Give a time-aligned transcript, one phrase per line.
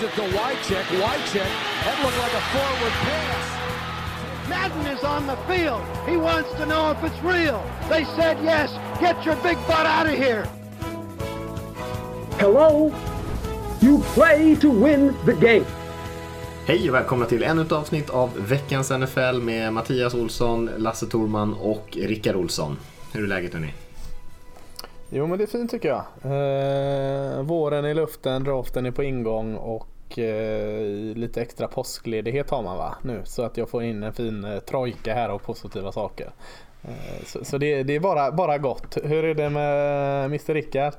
[0.00, 0.84] Gives it to Wycheck.
[1.02, 1.50] Wycheck.
[1.84, 4.48] That looked like a forward pass.
[4.48, 5.82] Madden is on the field.
[6.08, 7.62] He wants to know if it's real.
[7.88, 8.70] They said yes.
[9.00, 10.46] Get your big butt out of here.
[12.38, 12.92] Hello?
[13.80, 15.66] You play to win the game.
[16.66, 21.54] Hej och välkomna till ännu ett avsnitt av veckans NFL med Mattias Olsson, Lasse Torman
[21.54, 22.76] och Rickard Olsson.
[23.12, 23.72] Hur är läget hörni?
[25.12, 26.04] Jo men det är fint tycker jag.
[26.22, 32.76] Eh, våren i luften, draften är på ingång och eh, lite extra påskledighet har man
[32.76, 33.22] va nu.
[33.24, 36.30] Så att jag får in en fin eh, trojka här av positiva saker.
[36.82, 38.98] Eh, så, så det, det, är bara, bara gott.
[39.04, 40.94] Hur är det med Mr Rickard?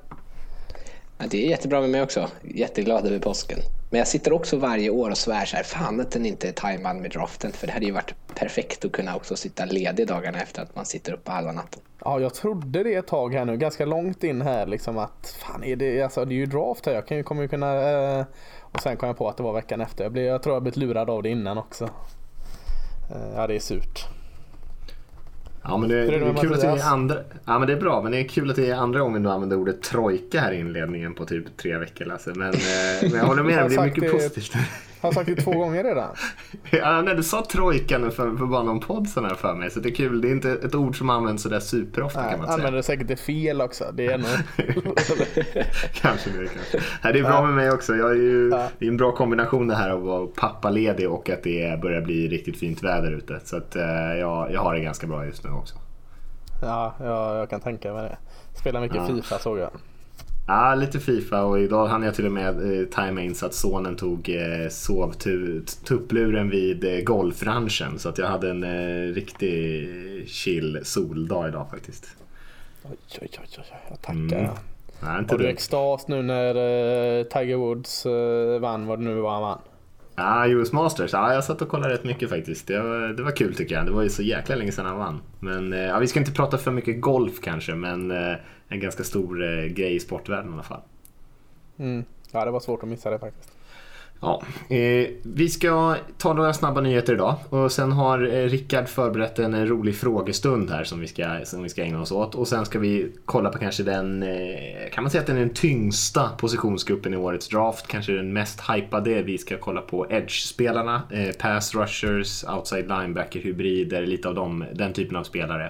[1.18, 2.28] Ja, det är jättebra med mig också.
[2.42, 3.60] Jätteglad över påsken.
[3.90, 6.52] Men jag sitter också varje år och svär så här, fan att den inte är
[6.52, 7.52] tajmad med draften.
[7.52, 10.86] För det hade ju varit perfekt att kunna också sitta ledig dagarna efter att man
[10.86, 11.82] sitter uppe halva natten.
[12.04, 15.64] Ja, jag trodde det ett tag här nu, ganska långt in här liksom att fan
[15.64, 18.25] är det, alltså det är ju draft här, jag kan ju, kommer ju kunna eh,
[18.72, 20.03] och sen kom jag på att det var veckan efter.
[20.03, 21.83] Jag, blev, jag tror jag blivit lurad av det innan också.
[23.11, 24.08] Eh, ja, det är surt.
[25.63, 27.80] Ja men det, är, det är kul att det är andra, ja men det är
[27.80, 30.52] bra men det är kul att det är andra gången du använder ordet trojka här
[30.52, 32.33] i inledningen på typ tre veckor Lasse.
[32.36, 32.59] Men, eh,
[33.02, 34.55] men jag håller med dig, det är mycket positivt.
[35.02, 36.16] Har jag sagt det två gånger redan?
[36.71, 39.71] ja, nej, du sa trojka nu för, för bara någon podd här för mig.
[39.71, 40.21] Så det är kul.
[40.21, 42.55] Det är inte ett ord som används sådär superofta nej, kan man säga.
[42.55, 43.85] använder säkert det fel också.
[43.94, 44.27] Det är nog...
[45.94, 46.79] kanske det kanske.
[47.03, 47.45] Nej, det är bra ja.
[47.45, 47.95] med mig också.
[47.95, 48.67] Jag är ju, ja.
[48.79, 52.02] Det är en bra kombination det här av att vara pappaledig och att det börjar
[52.02, 53.39] bli riktigt fint väder ute.
[53.44, 53.83] Så att, eh,
[54.19, 55.75] jag, jag har det ganska bra just nu också.
[56.61, 58.17] Ja, jag, jag kan tänka mig det.
[58.59, 59.07] Spelar mycket ja.
[59.07, 59.72] Fifa såg jag.
[60.47, 63.53] Ja, lite Fifa och idag hann jag till och med eh, tajma in så att
[63.53, 68.00] sonen tog eh, sovtuppluren vid eh, golfranchen.
[68.00, 69.89] Så att jag hade en eh, riktig
[70.28, 72.16] chill soldag idag faktiskt.
[72.84, 73.64] Oj, oj, oj, oj.
[73.89, 74.39] jag tackar.
[74.39, 74.52] Mm.
[75.03, 76.56] Nej, Har du extas nu när
[77.19, 79.59] eh, Tiger Woods eh, vann vad det nu var han vann?
[80.22, 81.14] Ja, US Masters.
[81.14, 82.68] Ja, jag satt och kollade rätt mycket faktiskt.
[82.68, 83.86] Det var, det var kul tycker jag.
[83.86, 85.22] Det var ju så jäkla länge sedan han vann.
[85.40, 88.36] Men eh, ja, vi ska inte prata för mycket golf kanske, men eh,
[88.68, 90.82] en ganska stor eh, grej i sportvärlden i alla fall.
[91.78, 92.04] Mm.
[92.32, 93.58] Ja, det var svårt att missa det faktiskt.
[94.24, 99.40] Ja, eh, vi ska ta några snabba nyheter idag och sen har eh, Rickard förberett
[99.40, 102.66] en rolig frågestund här som vi, ska, som vi ska ägna oss åt och sen
[102.66, 106.30] ska vi kolla på kanske den, eh, kan man säga att den är den tyngsta
[106.38, 109.22] positionsgruppen i årets draft, kanske den mest hypade.
[109.22, 114.94] Vi ska kolla på edge-spelarna, eh, pass rushers, outside linebacker, hybrider, lite av dem, den
[114.94, 115.66] typen av spelare.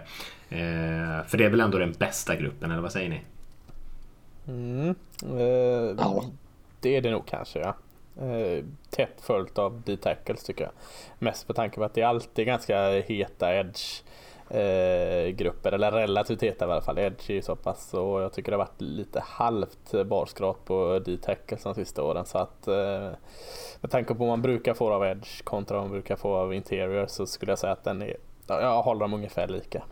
[0.50, 3.22] Eh, för det är väl ändå den bästa gruppen, eller vad säger ni?
[4.48, 6.24] Mm, eh, ja.
[6.80, 7.76] Det är det nog kanske ja.
[8.20, 10.72] Eh, tätt följt av D-tackles tycker jag.
[11.20, 16.68] Mest på tanke på att det är alltid ganska heta edge-grupper, eh, eller relativt heta
[16.68, 16.98] i alla fall.
[16.98, 21.00] Edge är ju så pass och jag tycker det har varit lite halvt barskrap på
[21.06, 22.26] D-tackles de sista åren.
[22.26, 23.10] Så att eh,
[23.82, 26.54] med tanke på vad man brukar få av edge kontra vad man brukar få av
[26.54, 28.18] interior så skulle jag säga att den är,
[28.48, 29.84] jag håller dem ungefär lika.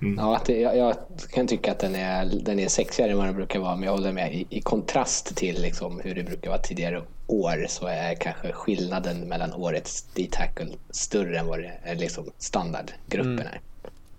[0.00, 0.18] Mm.
[0.18, 0.96] Ja, det, jag, jag,
[1.30, 3.92] kan tycka att den är, den är sexigare än vad den brukar vara, men jag
[3.92, 4.34] håller med.
[4.34, 9.20] I, i kontrast till liksom hur det brukar vara tidigare år så är kanske skillnaden
[9.20, 13.46] mellan årets D-tackle större än vad det är liksom standardgruppen mm.
[13.46, 13.60] är.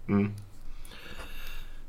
[0.08, 0.34] Mm.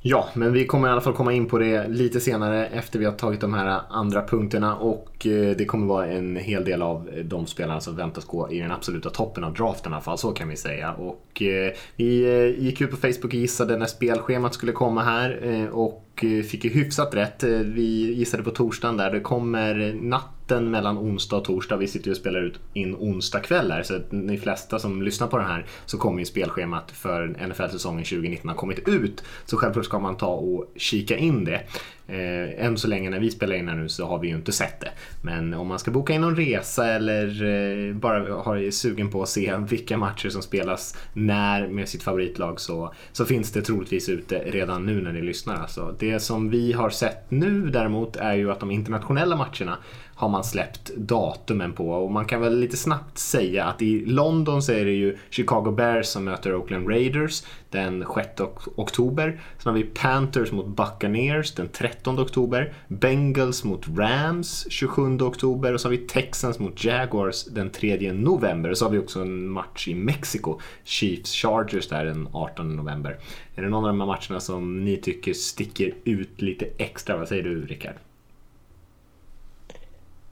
[0.02, 3.04] Ja, men vi kommer i alla fall komma in på det lite senare efter vi
[3.04, 7.10] har tagit de här andra punkterna och eh, det kommer vara en hel del av
[7.24, 10.32] de spelarna som väntas gå i den absoluta toppen av draften i alla fall, så
[10.32, 10.92] kan vi säga.
[10.92, 15.68] Och eh, vi eh, gick ut på Facebook och gissade när spelschemat skulle komma här
[15.72, 16.06] och
[16.50, 17.42] fick ju hyfsat rätt.
[17.64, 21.76] Vi gissade på torsdagen där, det kommer natt natten mellan onsdag och torsdag.
[21.76, 25.02] Vi sitter ju och spelar ut in onsdag kväll här, så att de flesta som
[25.02, 29.22] lyssnar på den här så kommer ju spelschemat för NFL-säsongen 2019 ha kommit ut.
[29.44, 31.62] Så självklart ska man ta och kika in det.
[32.10, 34.52] Eh, än så länge när vi spelar in här nu så har vi ju inte
[34.52, 34.90] sett det.
[35.22, 39.28] Men om man ska boka in någon resa eller eh, bara är sugen på att
[39.28, 44.38] se vilka matcher som spelas när med sitt favoritlag så, så finns det troligtvis ute
[44.38, 45.56] redan nu när ni lyssnar.
[45.56, 49.78] Alltså, det som vi har sett nu däremot är ju att de internationella matcherna
[50.20, 54.62] har man släppt datumen på och man kan väl lite snabbt säga att i London
[54.62, 58.40] så är det ju Chicago Bears som möter Oakland Raiders den 6
[58.76, 59.40] oktober.
[59.58, 62.72] Sen har vi Panthers mot Buccaneers den 13 oktober.
[62.88, 68.70] Bengals mot Rams 27 oktober och så har vi Texans mot Jaguars den 3 november.
[68.70, 73.18] Och så har vi också en match i Mexiko, Chiefs Chargers där den 18 november.
[73.54, 77.16] Är det någon av de här matcherna som ni tycker sticker ut lite extra?
[77.16, 77.94] Vad säger du Rickard?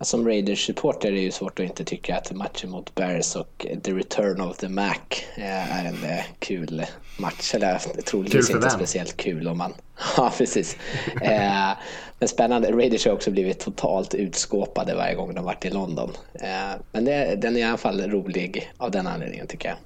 [0.00, 3.92] Som Raiders-supporter är det ju svårt att inte tycka att matchen mot Bears och The
[3.92, 4.94] Return of the Mac
[5.34, 6.84] är en eh, kul
[7.18, 7.54] match.
[7.54, 9.74] Eller troligtvis inte speciellt kul om man...
[10.16, 10.76] ja, precis.
[11.22, 11.70] Eh,
[12.18, 12.72] men spännande.
[12.72, 16.10] Raiders har också blivit totalt utskåpade varje gång de varit i London.
[16.34, 19.78] Eh, men det, den är i alla fall rolig av den anledningen tycker jag.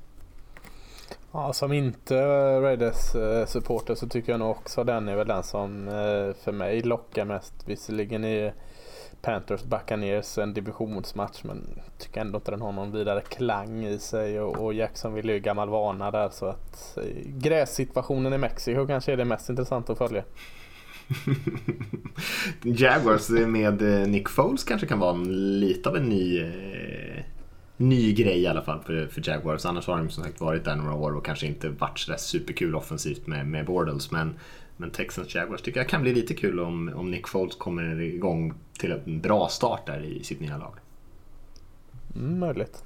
[1.33, 2.15] Ja, som inte
[2.61, 3.13] Raiders
[3.51, 5.87] supporter så tycker jag nog också den är väl den som
[6.45, 7.55] för mig lockar mest.
[7.67, 8.55] Visserligen är
[9.23, 14.41] Panthers Buccaneers en divisionsmatch men tycker ändå inte den har någon vidare klang i sig
[14.41, 19.13] och, och Jacksonville är ju gammal vana där så att eh, grässituationen i Mexiko kanske
[19.13, 20.25] är det mest intressanta att följa.
[22.63, 27.23] Jaguars med eh, Nick Foles kanske kan vara lite av en ny, eh,
[27.77, 29.67] ny grej i alla fall för, för Jaguars.
[29.67, 32.75] Annars har de som sagt varit där några år och kanske inte varit sådär superkul
[32.75, 34.11] offensivt med, med Bortles.
[34.11, 34.35] Men
[34.77, 38.55] men Texans Jaguars tycker jag kan bli lite kul om, om Nick Foles kommer igång
[38.79, 40.75] till en bra start där i sitt nya lag.
[42.17, 42.85] Mm, möjligt.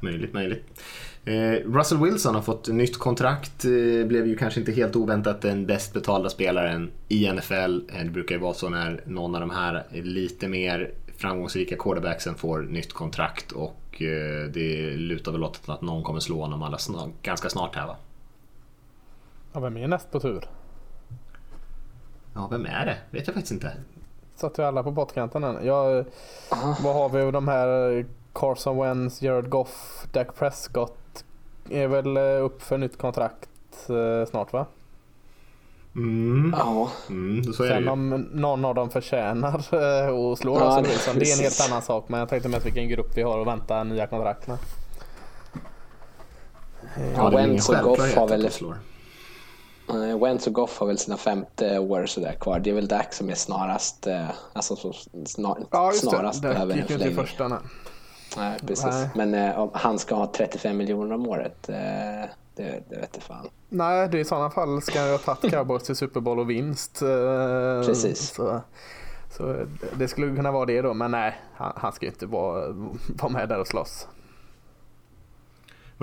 [0.00, 0.82] Möjligt, möjligt.
[1.24, 3.64] Eh, Russell Wilson har fått nytt kontrakt.
[3.64, 7.80] Eh, blev ju kanske inte helt oväntat den bäst betalda spelaren i NFL.
[7.94, 12.34] Eh, det brukar ju vara så när någon av de här lite mer framgångsrika quarterbacksen
[12.34, 13.78] får nytt kontrakt och
[14.52, 17.96] det lutar väl åt att någon kommer slå honom alla snar ganska snart här va?
[19.52, 20.44] Ja, vem är näst på tur?
[22.34, 22.96] Ja, vem är det?
[23.10, 23.72] Vet jag faktiskt inte.
[24.36, 25.66] Satt vi alla på bottkanten än.
[25.66, 26.04] Jag,
[26.82, 31.24] vad har vi de här Carson Wentz, Jared Goff, Dak Prescott
[31.70, 33.48] är väl eh, upp för nytt kontrakt
[33.88, 34.66] eh, snart va?
[35.94, 36.54] Mm.
[36.58, 36.90] Ja.
[37.08, 41.36] Mm, så Sen om någon av dem förtjänar att slå ja, Russell Wilson, det är
[41.36, 42.04] en helt annan sak.
[42.08, 44.58] Men jag tänkte mest vilken grupp vi har att vänta nya kontrakt med.
[47.16, 48.50] Ja, Wentz och Goff har väl...
[49.90, 52.60] Uh, Wentz och Goff har väl sina femte år sådär kvar.
[52.60, 54.92] Det är väl Dak som är snarast, uh, alltså som
[55.26, 57.16] snar, ja, snarast behöver en förlängning.
[57.16, 57.58] Första, nej.
[58.36, 58.84] nej, precis.
[58.84, 59.10] Nej.
[59.14, 62.28] Men om han ska ha 35 miljoner om året, det,
[62.88, 63.48] det vet fan.
[63.68, 66.50] Nej, det är i sådana fall ska jag ha tagit Cowboys till Super Bowl och
[66.50, 66.98] vinst.
[67.86, 68.34] precis.
[68.34, 68.60] Så,
[69.30, 69.66] så
[69.98, 72.68] det skulle kunna vara det då, men nej, han, han ska ju inte vara,
[73.08, 74.06] vara med där och slåss.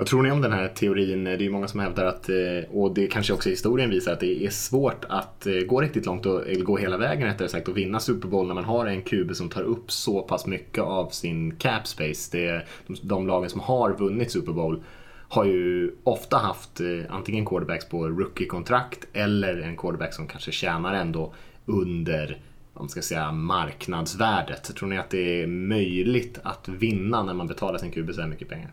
[0.00, 1.24] Vad tror ni om den här teorin?
[1.24, 4.20] Det är ju många som hävdar att, eh, och det kanske också historien visar, att
[4.20, 7.68] det är svårt att eh, gå riktigt långt, och, eller gå hela vägen rättare sagt,
[7.68, 10.84] och vinna Super Bowl när man har en QB som tar upp så pass mycket
[10.84, 12.38] av sin cap space.
[12.38, 14.82] Det, de, de lagen som har vunnit Super Bowl
[15.28, 20.94] har ju ofta haft eh, antingen quarterbacks på rookie-kontrakt eller en quarterback som kanske tjänar
[20.94, 21.34] ändå
[21.66, 22.38] under
[22.74, 24.76] om man ska säga, marknadsvärdet.
[24.76, 28.28] Tror ni att det är möjligt att vinna när man betalar sin QB så här
[28.28, 28.70] mycket pengar?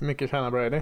[0.00, 0.80] Hur mycket tjänar Brady?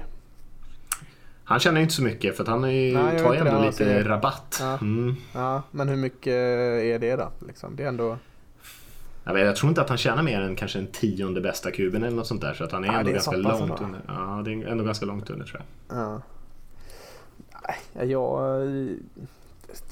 [1.45, 3.93] Han tjänar ju inte så mycket för att han är, Nej, tar ju ändå lite
[3.93, 4.05] är...
[4.05, 4.59] rabatt.
[4.61, 4.79] Ja.
[4.79, 5.17] Mm.
[5.35, 5.63] ja.
[5.71, 7.31] men hur mycket är det då?
[7.47, 7.77] Liksom?
[7.77, 8.19] Det är ändå...
[9.25, 12.03] Jag, vet, jag tror inte att han tjänar mer än kanske en tionde bästa kuben
[12.03, 12.55] eller något sånt där.
[12.55, 14.01] Så att han är ja, ändå är ganska långt under.
[14.07, 15.99] Ja, det är ändå ganska långt under tror jag.
[15.99, 16.23] Ja.
[18.05, 18.69] Jag...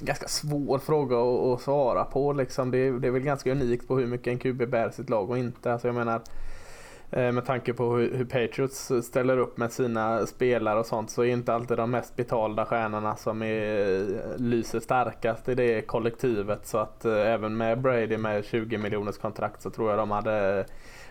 [0.00, 1.16] Ganska svår fråga
[1.54, 2.32] att, svara på.
[2.32, 2.70] Liksom.
[2.70, 5.30] Det, är, det är väl ganska unikt på hur mycket en QB bär sitt lag
[5.30, 5.72] och inte.
[5.72, 6.20] Alltså, jag menar,
[7.10, 11.26] Eh, med tanke på hur, Patriots ställer upp med sina spelare och sånt så är
[11.26, 16.66] inte alltid de mest betalda stjärnorna som är, lyser starkast i det kollektivet.
[16.66, 20.66] Så att eh, även med Brady med 20 miljoners kontrakt så tror jag de hade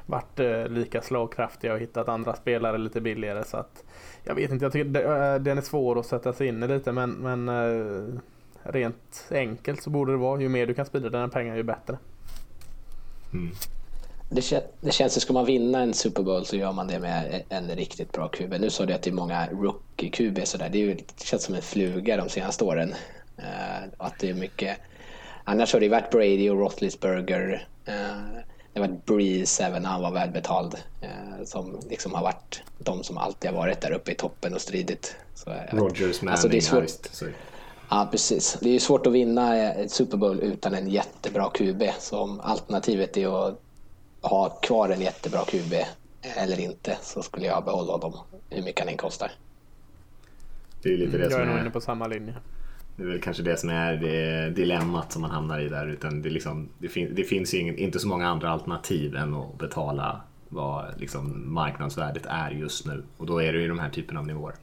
[0.06, 3.44] varit eh, lika slagkraftiga och hittat andra spelare lite billigare.
[3.44, 3.84] Så att,
[4.24, 7.12] jag vet inte, jag tycker den är svår att sätta sig in i lite men,
[7.12, 8.22] men
[8.64, 11.98] rent enkelt så borde det vara ju mer du kan sprida dina pengar ju bättre.
[13.34, 13.52] Mm
[14.30, 17.44] det, det känns att ska man vinna en Super Bowl så gör man det med
[17.50, 18.54] en riktigt bra QB.
[18.60, 20.70] Nu sa du att det är många rookie-QB sådär.
[20.70, 22.94] Det, är det känns som en fluga de senaste åren.
[23.40, 24.78] Uh, att det är mycket...
[25.44, 27.68] Annars har det varit Brady och Roethlisberger.
[27.88, 27.94] Uh,
[28.74, 30.76] det har varit Breeze även när han var välbetald.
[31.04, 34.62] Uh, som liksom har varit de som alltid har varit där uppe i toppen och
[34.62, 35.16] stridit.
[35.34, 37.32] Så, Rogers, Manning, alltså det är svårt.
[37.90, 38.58] Ja, precis.
[38.62, 41.84] Det är svårt att vinna ett Super Bowl utan en jättebra QB.
[42.00, 43.62] Så om alternativet är att
[44.26, 45.74] ha kvar en jättebra QB
[46.38, 48.14] eller inte så skulle jag behålla honom
[48.50, 49.32] hur mycket han än kostar.
[50.82, 52.34] Det är lite det jag som är nog inne på samma linje.
[52.96, 55.88] Det är väl kanske det som är det dilemmat som man hamnar i där.
[55.88, 59.34] Utan det, liksom, det, fin det finns ju ingen, inte så många andra alternativ än
[59.34, 63.04] att betala vad liksom marknadsvärdet är just nu.
[63.18, 64.56] Och då är det ju de här typen av nivåer.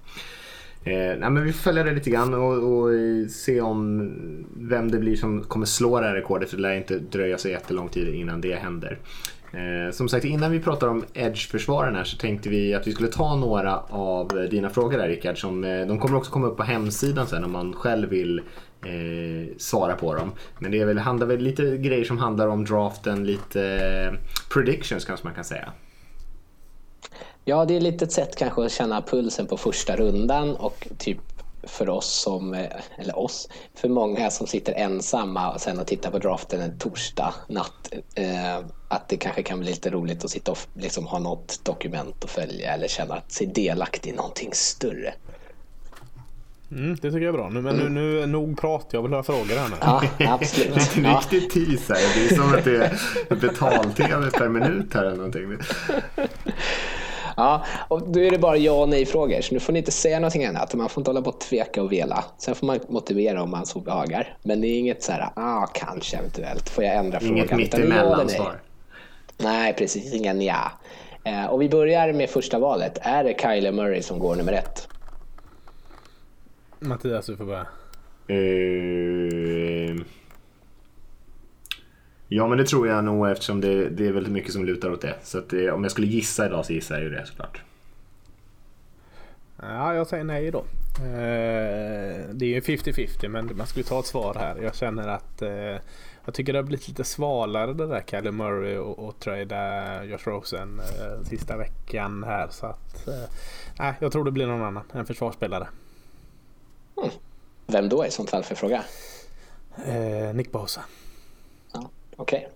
[0.85, 2.90] Eh, nej, men vi följer det lite grann och, och
[3.31, 4.12] se om
[4.57, 6.50] vem det blir som kommer slå det här rekordet.
[6.50, 8.99] För det lär inte dröja så jättelång tid innan det händer.
[9.52, 13.09] Eh, som sagt, innan vi pratar om edge-försvaren här så tänkte vi att vi skulle
[13.09, 15.40] ta några av eh, dina frågor där Rickard.
[15.40, 18.38] Som, eh, de kommer också komma upp på hemsidan sen om man själv vill
[18.85, 20.32] eh, svara på dem.
[20.59, 24.18] Men det är väl, handlar väl lite grejer som handlar om draften, lite eh,
[24.52, 25.73] predictions kanske man kan säga.
[27.44, 31.32] Ja, det är lite ett sätt kanske att känna pulsen på första rundan och typ
[31.62, 32.66] för oss som, eh,
[32.99, 37.35] eller oss, för många som sitter ensamma och sen och tittar på draften en torsdag
[37.49, 37.92] natt.
[38.14, 42.25] Eh, att det kanske kan bli lite roligt att sitta och liksom ha något dokument
[42.25, 45.14] att följa eller känna sig delaktig i någonting större.
[46.71, 47.49] Mm, det tycker jag är bra.
[47.49, 49.76] Nu, men nu, nu nog pratar jag vill ha frågor här nu.
[49.81, 50.97] Ja, absolut.
[50.97, 51.97] En riktig teaser.
[52.14, 52.76] Det är som att det
[53.31, 55.59] är betal-tv per minut här eller någonting.
[57.37, 59.41] Ja, och då är det bara ja och nej-frågor.
[59.41, 60.75] Så nu får ni inte säga någonting annat.
[60.75, 62.25] Man får inte hålla på och tveka och vela.
[62.39, 64.37] Sen får man motivera om man så behagar.
[64.43, 66.69] Men det är inget så här, ah, kanske eventuellt.
[66.69, 67.43] Får jag ändra Inget frågan?
[67.43, 68.61] Eller mittemellan-svar.
[69.39, 70.15] Nej, precis.
[70.15, 70.73] Ingen ja.
[71.25, 72.99] Eh, och vi börjar med första valet.
[73.03, 74.89] Är det Kyler Murray som går nummer ett?
[76.79, 77.67] Mattias, du får börja.
[78.29, 79.97] Eh,
[82.35, 85.01] Ja men det tror jag nog eftersom det, det är väldigt mycket som lutar åt
[85.01, 85.17] det.
[85.23, 87.62] Så att det, om jag skulle gissa idag så gissar jag ju det såklart.
[89.62, 90.59] Ja, jag säger nej då.
[90.99, 94.57] Eh, det är ju 50-50 men man skulle ta ett svar här.
[94.62, 95.77] Jag känner att eh,
[96.25, 100.25] jag tycker det har blivit lite svalare det där Kyler Murray och, och trada Josh
[100.25, 102.49] Rosen eh, sista veckan här.
[102.51, 103.31] Så att eh,
[103.79, 104.85] nej, jag tror det blir någon annan.
[104.93, 105.69] En försvarsspelare.
[107.67, 108.85] Vem då i sånt fall för fråga?
[109.87, 110.81] Eh, Nick Bosa.
[112.23, 112.49] Ja, Okej,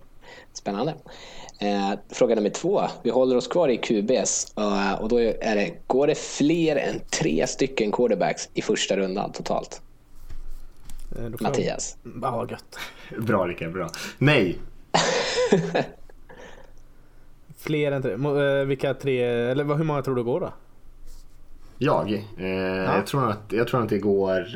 [0.53, 0.95] spännande.
[1.59, 2.83] Eh, fråga nummer två.
[3.03, 4.53] Vi håller oss kvar i QBs.
[4.57, 9.33] eh, och då är det, går det fler än tre stycken quarterbacks i första rundan
[9.33, 9.81] totalt?
[11.19, 11.97] Eh, Mattias?
[12.03, 12.13] Jag...
[12.23, 12.79] Ja, gött.
[13.27, 13.89] Bra Rickard, bra.
[14.19, 14.59] Nej!
[17.59, 18.13] Fler än tre.
[18.13, 20.53] Eh, Vilka tre, eller hur många tror du går då?
[21.79, 22.13] Jag?
[22.39, 22.47] Eh,
[22.95, 24.47] jag, tror att, jag tror att det går...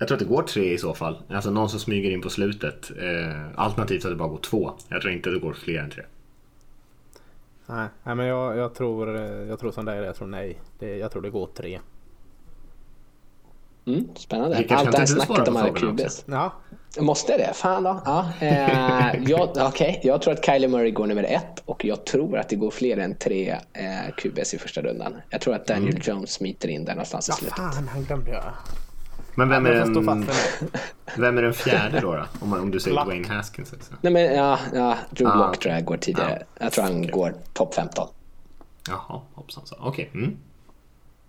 [0.00, 1.22] Jag tror att det går tre i så fall.
[1.28, 2.90] Alltså någon som smyger in på slutet.
[2.90, 4.72] Eh, alternativt att det bara går två.
[4.88, 6.02] Jag tror inte att det går fler än tre.
[7.66, 10.58] Nej, nej men jag, jag, tror, eh, jag tror som dig, jag tror nej.
[10.78, 11.80] Det, jag tror det går tre.
[13.86, 14.56] Mm, spännande.
[14.56, 15.72] Allt kan det här snacket om alla?
[15.72, 16.24] QBs.
[16.26, 16.52] Ja,
[17.00, 17.50] Måste det?
[17.54, 18.00] Fan då.
[18.04, 20.00] Ja, eh, jag, okej.
[20.02, 22.96] jag tror att Kyler Murray går nummer ett och jag tror att det går fler
[22.96, 25.12] än tre eh, QBs i första rundan.
[25.30, 26.02] Jag tror att Daniel Mm.
[26.04, 27.56] Jones smiter in där någonstans i ja slutet.
[27.56, 28.42] fan han glömde jag.
[29.34, 30.26] Men vem är, Jag den,
[31.16, 32.12] vem är den fjärde då?
[32.14, 32.24] då?
[32.40, 33.04] Om, man- om du säger Luck.
[33.04, 33.72] Dwayne Haskins.
[33.72, 33.94] Alltså.
[34.00, 36.42] Nej men ja, ja Drew Ah, Lock tror jag går tidigare.
[36.60, 37.10] Jag tror han Okej.
[37.10, 38.08] går topp 15.
[38.88, 39.66] Jaha, hoppsan.
[39.66, 39.76] så.
[39.80, 40.10] Okej.
[40.14, 40.36] Mm.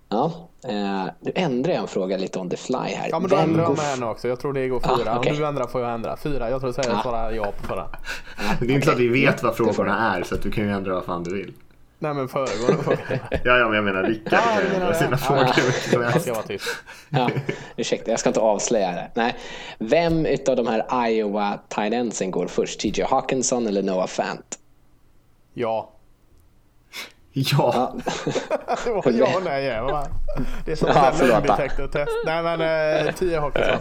[0.10, 0.34] Ja,
[0.68, 3.08] eh, nu ändrar jag en fråga lite on the fly här.
[3.10, 4.28] Ja men då Vem ändrar går jag med henne också.
[4.28, 5.18] Jag tror det går Ah, fyra.
[5.18, 5.32] okej.
[5.32, 6.18] Om du ändrar får jag ändra.
[6.18, 6.50] Fyra.
[6.50, 7.02] Jag tror säger Ah.
[7.02, 7.88] svara ja på förra.
[8.60, 10.72] Det är inte så att vi vet vad frågorna är så att du kan ju
[10.72, 11.54] ändra vad fan du vill.
[12.02, 12.98] Nej men föregående fråga.
[13.44, 15.46] Ja, ja men jag menar Rickard Ja, ju menar sina Ja, frågor
[15.94, 16.12] ja.
[16.14, 16.76] Jag ska vara tyst.
[17.10, 17.30] Ja,
[17.78, 19.12] ursäkta, jag ska inte avslöja det.
[19.14, 19.36] Nej.
[19.78, 22.80] Vem utav de här Iowa tight endsen går först?
[22.80, 24.60] TJ Hawkinson eller Noah Fant?
[25.54, 25.92] Ja.
[27.34, 27.96] Ja, Ja.
[28.86, 30.08] Det var ja och nej igen va?
[30.66, 32.12] Det är som Ja, en lögndetektortest.
[32.26, 32.62] Nej men
[33.08, 33.78] eh, tio Håkansson.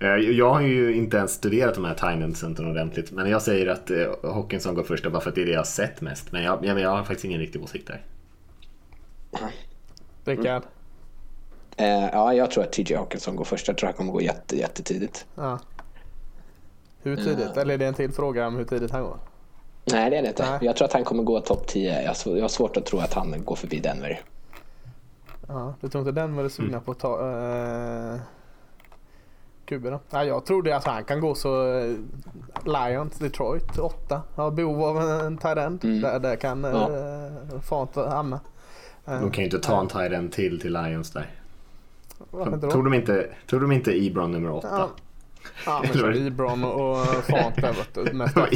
[0.00, 3.12] Eh, jag har ju inte ens studerat de här Tynant ordentligt.
[3.12, 5.58] Men jag säger att eh, Hawkinson går först bara för att det är det jag
[5.58, 6.32] har sett mest.
[6.32, 8.04] Men jag, jag, jag har faktiskt ingen riktig åsikt där.
[10.24, 10.62] Rickard.
[11.76, 13.68] Eh, ja, jag tror att TJ Hawkinson går först.
[13.68, 15.26] Jag tror han kommer gå jätte, jättetidigt.
[15.34, 15.58] Ja.
[17.02, 17.56] Hur tidigt?
[17.56, 19.18] Eller är det en till fråga om hur tidigt han går?
[19.84, 20.50] Nej, det är det inte.
[20.50, 20.58] Nej.
[20.62, 22.02] Jag tror att han kommer gå topp 10.
[22.02, 24.20] Jag jag har svårt att tro att han går förbi Denver.
[25.48, 28.20] Ja, du tror inte den var det sugna på att ta uh,
[29.70, 30.00] QB då?
[30.10, 30.72] Ja, jag tror det.
[30.72, 31.94] Alltså, han kan gå så eh,
[32.64, 34.22] Lions, Detroit, 8.
[34.34, 35.84] Har behov av en, en tight end.
[35.84, 36.00] Mm.
[36.00, 37.60] Där, där kan uh, Ja.
[37.62, 38.40] Fant hamna.
[39.06, 41.30] Eh, De kan ju inte ta en tight end till till Lions där.
[42.70, 44.68] Tror de inte, tror de inte Ebron nummer åtta?
[44.70, 44.90] Ja,
[45.66, 47.76] ja men så Ebron och och Fant där.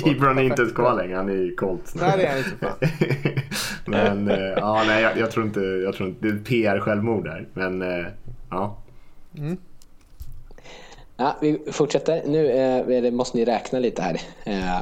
[0.09, 2.03] Ebron är inte kvar längre, han är i Colts nu.
[2.03, 3.43] Nej det är han inte.
[3.87, 7.49] Men eh, ja, nej, jag, jag tror inte, jag tror inte, det är PR-självmord där.
[7.55, 8.07] Men eh,
[8.51, 8.77] ja.
[11.17, 12.23] Ja, vi fortsätter.
[12.27, 12.51] Nu
[13.07, 14.21] eh, måste ni räkna lite här.
[14.45, 14.81] Eh,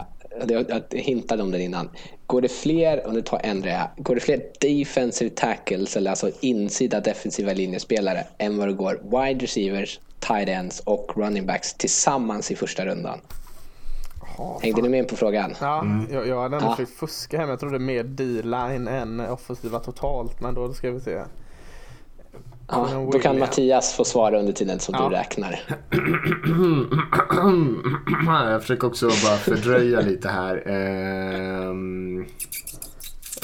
[0.48, 1.90] jag, jag hintade om det innan.
[2.26, 3.64] Går det fler, om du tar en
[3.96, 9.44] går det fler defensive tackles, eller alltså insida defensiva linjespelare, än vad det går wide
[9.44, 13.18] receivers, tight ends och running backs tillsammans i första rundan?
[14.62, 15.54] Hängde ni med på frågan?
[15.60, 16.76] Ja, jag, jag hade ändå Ja.
[16.76, 20.40] försökt fuska här men jag trodde mer D-line än offensiva totalt.
[20.40, 21.18] Men då ska vi se.
[22.72, 25.08] Ja, då kan Mattias få svara under tiden som Ja.
[25.08, 25.60] du räknar.
[28.50, 30.62] Jag försöker också bara fördröja lite här.
[30.68, 32.24] Ehm,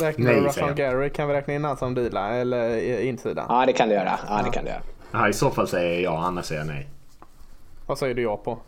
[0.01, 0.75] Räknar Nej, du Russell.
[0.75, 1.11] Gary?
[1.11, 3.47] Kan vi räkna in han som dealar eller insidan?
[3.49, 4.19] Ja, det kan du göra.
[4.29, 4.83] Ja, det kan du göra.
[5.13, 6.89] ja, I så fall säger jag ja, annars säger jag nej.
[7.87, 8.59] Vad säger du ja på?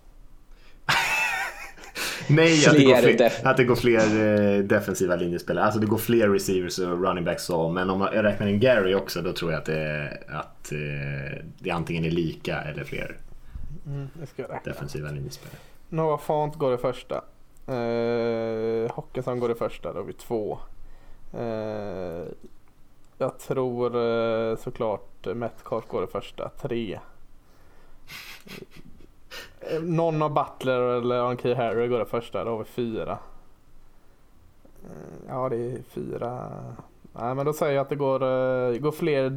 [2.29, 5.65] Nej, att det, går Fler att det går fler eh, defensiva linjespelare.
[5.65, 7.69] Alltså det går fler receivers och running backs så.
[7.69, 11.71] Men om jag räknar in Gary också då tror jag att det, att, eh, det
[11.71, 13.17] antingen är lika eller fler
[14.37, 14.61] räkna.
[14.65, 15.59] defensiva linjespelare.
[15.89, 17.25] Noah Font går i första.
[17.69, 20.59] Uh, Hockenson går i första, då har vi två.
[21.35, 22.25] Eh,
[23.19, 27.01] jag tror uh, såklart Metcalf går i första, tre.
[29.61, 33.19] Eh, Någon av Butler eller Anki Harry går i första, då har vi fyra.
[34.85, 36.51] Eh, ja, det är fyra.
[37.13, 39.31] Nej, men då säger jag att det går, eh, går fler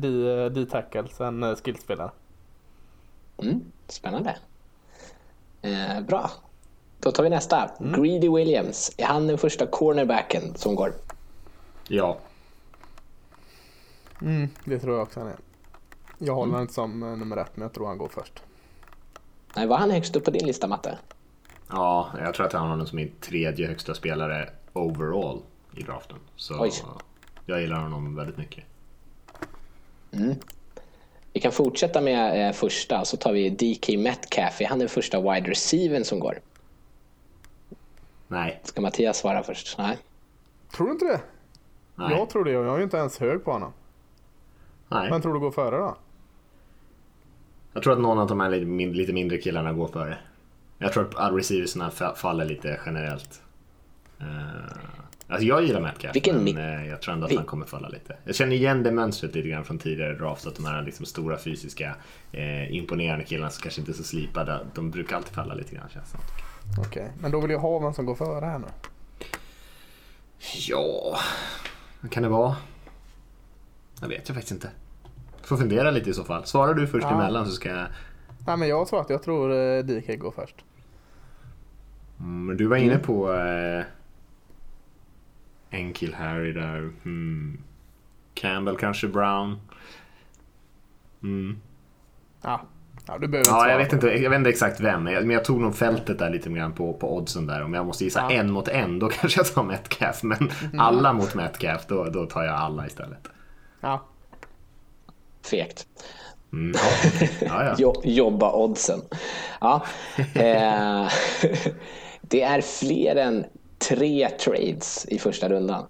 [0.49, 2.11] D-tackles än uh, skillspelare.
[3.37, 4.35] Mm, spännande.
[5.61, 6.29] Eh, bra.
[6.99, 7.69] Då tar vi nästa.
[7.79, 8.91] Greedy Williams.
[8.97, 10.93] Är han den första cornerbacken som går?
[11.87, 12.17] Ja,
[14.21, 15.37] Mm, det tror jag också han är.
[16.17, 18.43] Jag håller inte som eh, nummer ett, men jag tror han går först.
[19.55, 20.97] Nej, var han högst upp på din lista, Matte?
[21.69, 25.41] ja, jag tror att han har honom som min tredje högsta spelare overall
[25.77, 26.17] i draften.
[26.35, 26.71] Så Oj.
[27.45, 28.63] jag gillar honom väldigt mycket.
[31.33, 34.61] Vi kan fortsätta med eh, första, så tar vi DK Metcalf.
[34.61, 36.39] Är han den första wide receivern som går?
[38.27, 39.77] Nej, Ska Mattias svara först?
[39.77, 39.97] Nej.
[40.75, 41.21] Tror du inte det?
[41.95, 43.73] nej, Jag tror det och jag är ju inte ens hög på honom.
[44.87, 45.09] nej.
[45.09, 45.97] Men tror du går före då?
[47.73, 50.17] Jag tror att någon av de här lite min- lite mindre killarna går före.
[50.77, 53.41] Jag tror att receiversna fa- faller lite generellt.
[54.21, 54.27] Uh,
[55.27, 57.87] alltså jag gillar Metcalf, Vilken men eh, jag tror ändå att Vi- han kommer falla
[57.89, 58.17] lite.
[58.23, 60.47] Jag känner igen det mönstret lite grann från tidigare drafts.
[60.47, 61.95] Att de här liksom stora fysiska,
[62.31, 65.89] eh, imponerande killarna som kanske inte är så slipade, de brukar alltid falla lite grann
[65.93, 66.17] känns det.
[66.87, 68.67] Okej, men då vill jag ha vem som går före här nu.
[70.67, 71.17] Ja,
[72.01, 72.55] vad kan det vara?
[74.01, 74.69] Jag vet jag faktiskt inte.
[75.43, 76.45] Får fundera lite i så fall.
[76.45, 77.13] Svarar du först Ja.
[77.15, 77.87] emellan så ska jag...
[78.47, 80.55] Nej men jag tror att jag tror eh, DK går först.
[82.19, 83.83] Mm, du var inne på eh,
[85.69, 86.91] en kill Harry där.
[87.03, 87.57] Hmm.
[88.33, 89.59] Campbell kanske, Brown.
[91.23, 91.57] Mm.
[92.41, 92.61] Ja,
[93.07, 95.21] ja du behöver inte Ja, jag vet, inte, jag vet inte exakt vem, men jag,
[95.25, 97.63] men jag tog nog fältet där lite grann på, på oddsen där.
[97.63, 98.31] Om jag måste gissa Ja.
[98.31, 100.23] en mot en, då kanske jag tar Metcalf.
[100.23, 103.27] Men alla mot Metcalf, då, då tar jag alla istället.
[103.81, 104.03] Ja,
[105.43, 105.87] Fegt.
[106.53, 107.75] Mm, ja, ja, ja.
[107.79, 109.01] Jo, jobba oddsen.
[109.61, 109.85] Ja.
[110.17, 111.07] Eh,
[112.21, 113.45] det är fler än
[113.77, 115.85] tre trades i första rundan.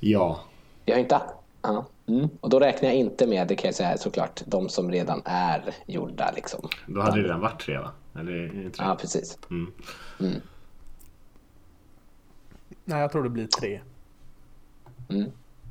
[0.00, 0.40] ja.
[0.84, 1.20] Jag har inte...
[1.62, 1.86] Ja.
[2.08, 2.28] Mm.
[2.40, 5.74] Och då räknar jag inte med, det kan jag säga såklart, de som redan är
[5.86, 6.32] gjorda.
[6.34, 6.68] Liksom.
[6.86, 7.92] Då hade det redan varit tre va?
[8.14, 8.86] Eller tre?
[8.86, 9.38] Ja, precis.
[9.50, 9.72] Mm.
[12.84, 13.80] nej jag tror det blir tre.
[15.08, 15.30] Mm.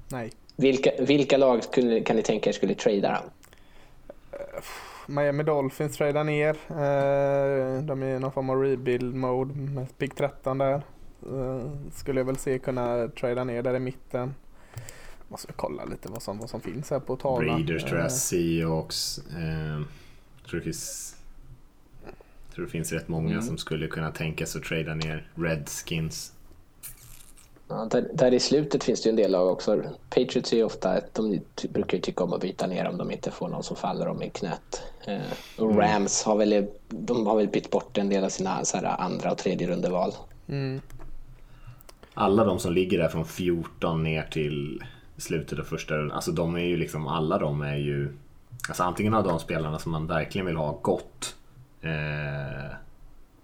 [0.09, 0.31] Nej.
[0.55, 3.29] Vilka, vilka lag skulle, kan ni tänka er skulle trada då?
[5.07, 6.55] Miami Dolphins tradar ner.
[6.69, 10.81] Eh, de är i någon form av rebuild mode med pick 13 där.
[11.31, 14.33] Eh, skulle jag väl se kunna trada ner där i mitten.
[15.27, 17.55] Måste kolla lite vad som, vad som finns här på tavlan.
[17.55, 19.17] Raiders tror jag, Eh, Seahawks.
[19.17, 19.81] Eh,
[20.49, 21.15] tror det finns...
[22.55, 26.33] tror det finns rätt många som skulle kunna tänka sig att trada ner Redskins.
[27.67, 29.83] Ja, där, där i slutet finns det ju en del lag också.
[30.09, 33.31] Patriots är ju ofta, de brukar ju tycka om att byta ner om de inte
[33.31, 34.81] får någon som faller dem i knät.
[35.05, 35.21] Eh,
[35.57, 39.01] och Rams har väl, de har väl bytt bort en del av sina så här,
[39.01, 40.13] andra och tredje rundeval.
[40.47, 40.81] Mm.
[42.13, 44.83] Alla de som ligger där från 14 ner till
[45.17, 46.15] slutet av första rundan.
[46.15, 48.17] Alltså de är ju liksom, alla de är ju...
[48.67, 51.35] Alltså antingen har de spelarna som man verkligen vill ha gått.
[51.81, 52.75] Eh,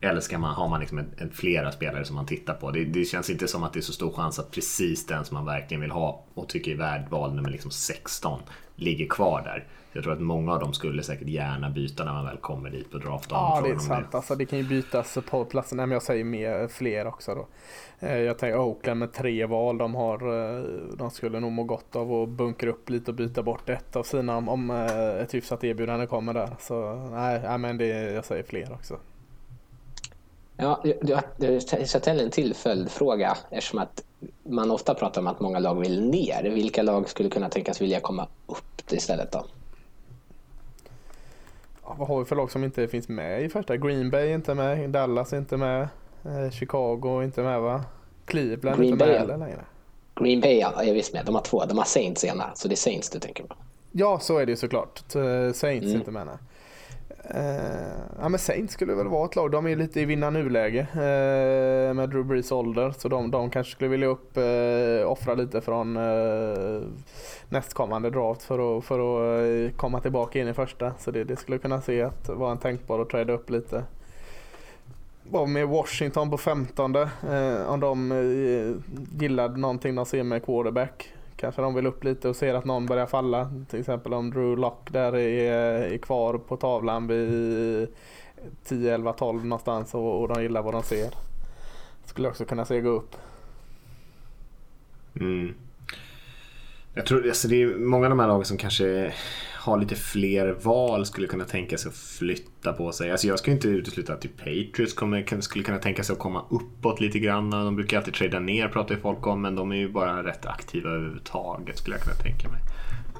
[0.02, 2.72] eller ska man, har man liksom en, en flera spelare som man tittar på.
[2.72, 5.36] Det, det känns inte som att det är så stor chans att precis den som
[5.36, 8.40] man verkligen vill ha och tycker är värd val nummer liksom 16
[8.76, 9.68] ligger kvar där.
[9.94, 12.92] Jag tror att många av dem skulle säkert gärna byta när man väl kommer dit
[12.92, 13.44] på draftdagen.
[13.44, 14.16] Ja, det är sant.
[14.16, 15.78] Alltså, det kan ju bytas på platsen.
[15.78, 17.48] Nej, men jag säger mer, fler också då.
[18.08, 19.78] Eh, Jag tänker Oakland med tre val.
[19.78, 20.16] De, har,
[20.58, 20.64] eh,
[20.98, 24.04] de skulle nog må gott av att bunkra upp lite och byta bort ett av
[24.04, 26.50] sina om, eh, ett hyfsat erbjudande kommer där.
[26.60, 28.98] Så nej, nej men det, jag säger fler också.
[30.62, 34.04] Ja, jag, jag, ställa en till följdfråga eftersom att
[34.44, 36.44] man ofta pratar om att många lag vill ner.
[36.44, 39.46] Vilka lag skulle kunna tänkas vilja komma upp istället då?
[41.84, 43.78] Ja, vad har vi för lag som inte finns med i första?
[43.78, 45.82] Green Bay är inte med, Dallas är inte med,
[46.26, 47.84] eh, Chicago är inte med va?
[48.26, 49.66] Cleveland är Green inte med heller längre.
[50.16, 51.26] Green Bay är visst med.
[51.26, 51.66] De har två.
[51.66, 53.56] De har Saints ena, så det är Saints du tänker på.
[53.92, 55.00] Ja, så är det ju såklart.
[55.54, 55.96] Saints Mm.
[55.96, 56.26] inte med.
[56.26, 56.36] nej.
[57.30, 59.52] Eh, ja men Saints skulle väl vara ett lag.
[59.52, 62.94] De är lite i vinna nuläge uh, eh, med Drew Brees ålder.
[62.98, 66.82] Så de, de kanske skulle vilja upp, uh, offra lite från uh,
[67.50, 70.94] nästkommande draft för att, för att komma tillbaka in i första.
[71.00, 73.84] Så det, det skulle kunna se att vara en tänkbar att träda upp lite.
[75.32, 77.10] Var med Washington på 15 eh,
[77.68, 78.76] om de eh,
[79.22, 81.14] gillade någonting de ser med quarterback.
[81.42, 83.52] Kanske de vill upp lite och ser att någon börjar falla.
[83.70, 85.54] Till exempel om Drew Lock där är,
[85.94, 87.88] är kvar på tavlan vid
[88.64, 91.14] 10, 11, 12 någonstans och, och de gillar vad de ser.
[92.06, 93.16] Skulle också kunna se gå upp.
[95.16, 95.54] Mm.
[96.94, 99.14] Jag tror alltså det är många av de här lagen som kanske
[99.62, 103.12] har lite fler val skulle kunna tänka sig att flytta på sig.
[103.12, 106.46] Alltså jag skulle inte utesluta att typ Patriots kommer, skulle kunna tänka sig att komma
[106.50, 107.50] uppåt lite grann.
[107.50, 110.46] De brukar alltid trada ner pratar ju folk om men de är ju bara rätt
[110.46, 112.62] aktiva överhuvudtaget skulle jag kunna tänka mig.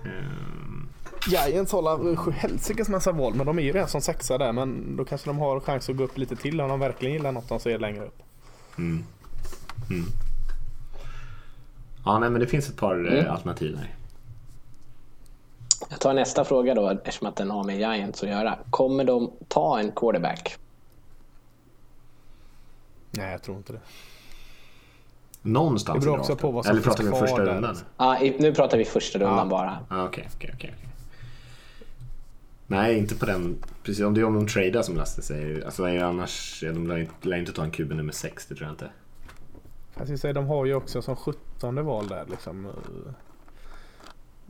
[0.04, 0.90] Um...
[1.28, 5.06] Giants håller helsikes massa val men de är ju redan som sexa där men då
[5.06, 7.60] kanske de har chans att gå upp lite till om de verkligen gillar något de
[7.60, 8.20] ser längre upp.
[8.78, 9.04] Mm.
[9.90, 10.06] Mm.
[12.06, 13.32] Ja, nej, men det finns ett par mm.
[13.32, 13.96] alternativ här.
[15.90, 18.58] Jag tar nästa fråga då, eftersom att den har med Giants att göra.
[18.70, 20.58] Kommer de ta en quarterback?
[23.12, 23.80] Nej, jag tror inte det.
[25.42, 27.54] Någonstans det beror också på vad som Eller pratar vi om första där.
[27.54, 27.78] rundan?
[27.98, 29.46] Ja, nu pratar vi första rundan Ja.
[29.46, 29.80] bara.
[29.90, 30.76] Ah, Okej, okej, okej.
[32.68, 33.56] Nej, inte på den.
[33.84, 35.66] Precis, om det är om de tradar som Lasse säger.
[35.66, 38.68] Alltså är annars, de lär inte, lär inte ta en QB nummer 6, det tror
[38.68, 38.90] jag inte.
[40.10, 42.68] Jag säga, de har ju också som 17 val där liksom.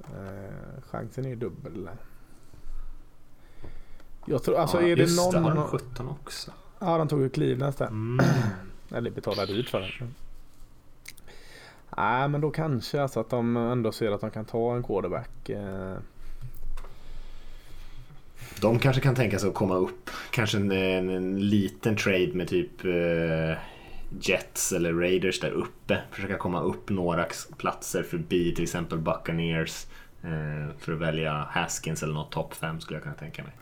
[0.04, 1.90] Eh, chansen är ju dubbel.
[4.26, 5.44] Jag tror, alltså ja, är det just någon...
[5.44, 6.52] det, har de 17 också.
[6.80, 7.88] Ja, de tog ju Cleveland där.
[7.88, 8.26] Mm.
[8.92, 10.08] Eller betalade dyrt för det.
[11.98, 15.50] Nej, men då kanske alltså att de ändå ser att de kan ta en quarterback.
[15.50, 15.96] Eh,
[18.62, 20.10] De kanske kan tänka sig att komma upp.
[20.32, 23.58] Kanske en, en, en liten trade med typ eh,
[24.20, 26.02] Jets eller Raiders där uppe.
[26.12, 27.26] Försöka komma upp några
[27.58, 29.88] platser förbi till exempel Buccaneers.
[30.24, 33.54] Eh, för att välja Haskins eller något topp 5 skulle jag kunna tänka mig.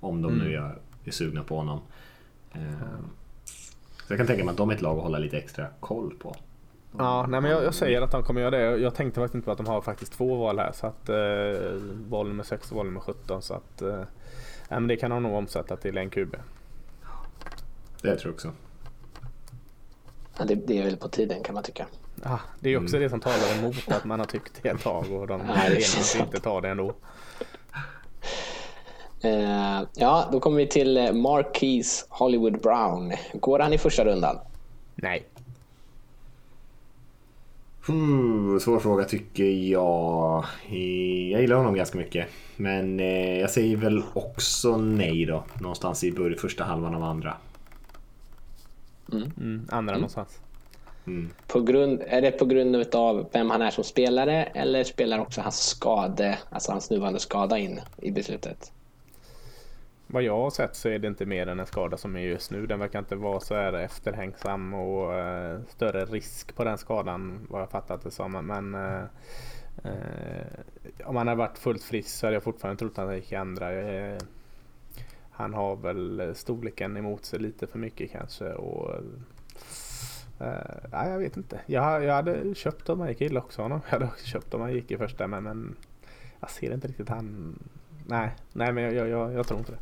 [0.00, 1.80] Om de nu är, är sugna på honom.
[2.52, 2.60] Eh,
[4.06, 6.14] så jag kan tänka mig att de är ett lag att hålla lite extra koll
[6.18, 6.36] på.
[6.98, 8.76] Ja, nej, men jag, jag säger att de kommer göra det.
[8.76, 10.72] Jag tänkte faktiskt inte på att de har faktiskt två val här.
[10.72, 13.42] Så att eh, val nummer 6 och val nummer 17.
[13.42, 14.02] Så att eh,
[14.68, 16.36] men det kan de nog omsätta till en QB.
[18.02, 18.52] Det tror jag också.
[20.38, 21.86] Ja, det, det är väl på tiden kan man tycka.
[22.22, 25.12] Ah, det är också det som talar emot att man har tyckt det ett tag
[25.12, 26.94] och de att inte ta det ändå.
[29.20, 33.12] Eh, ja, då kommer vi till eh, Marquise Hollywood Brown.
[33.32, 34.38] Går han i första rundan?
[34.94, 35.26] Nej.
[37.86, 40.44] Hmm, svår fråga tycker jag.
[41.30, 42.26] Jag gillar honom ganska mycket.
[42.56, 45.44] Men eh, jag säger väl också nej då.
[45.60, 47.36] Någonstans i början, första halvan av andra.
[49.12, 50.40] Mm, andra någonstans.
[51.06, 51.30] Mm.
[51.46, 55.40] På grund, är det på grund av vem han är som spelare eller spelar också
[55.40, 58.72] hans skade, alltså hans nuvarande skada in i beslutet?
[60.06, 62.50] Vad jag har sett så är det inte mer än en skada som är just
[62.50, 62.66] nu.
[62.66, 67.62] Den verkar inte vara så här efterhängsam och eh, större risk på den skadan vad
[67.62, 68.32] jag fattat det som.
[68.32, 69.02] Men eh,
[69.84, 70.46] eh,
[71.04, 73.36] om han hade varit fullt frisk så hade jag fortfarande trott att han gick i
[73.36, 73.66] andra.
[75.38, 78.52] Han har väl eh, storleken emot sig lite för mycket kanske.
[78.52, 78.94] Och,
[80.38, 80.56] eh,
[80.92, 81.60] nej, jag vet inte.
[81.66, 83.80] Jag, jag hade köpt om han gick illa också honom.
[83.90, 85.76] Jag hade också köpt om han gick i första men, men
[86.40, 87.58] jag ser inte riktigt han.
[88.06, 89.78] Nej, nej men jag, jag, jag tror inte det.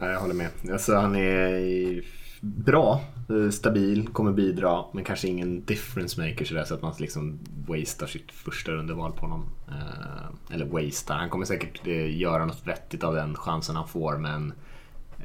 [0.00, 0.50] Nej, jag håller med.
[0.70, 2.02] Alltså, han är
[2.40, 4.84] bra, eh, stabil, kommer bidra.
[4.92, 9.20] Men kanske ingen difference maker sådär så att man liksom wastar sitt första rundeval på
[9.20, 9.46] honom.
[9.68, 14.18] Eh, eller wastar, han kommer säkert göra något vettigt av den chansen han får.
[14.18, 14.52] Men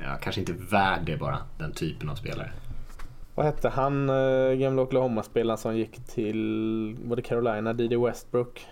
[0.03, 2.51] ja, kanske inte värd det bara, den typen av spelare.
[3.35, 7.97] Vad hette han äh, gamla Oklahoma-spelaren som gick till både Carolina, D.D.
[7.97, 8.67] Westbrook?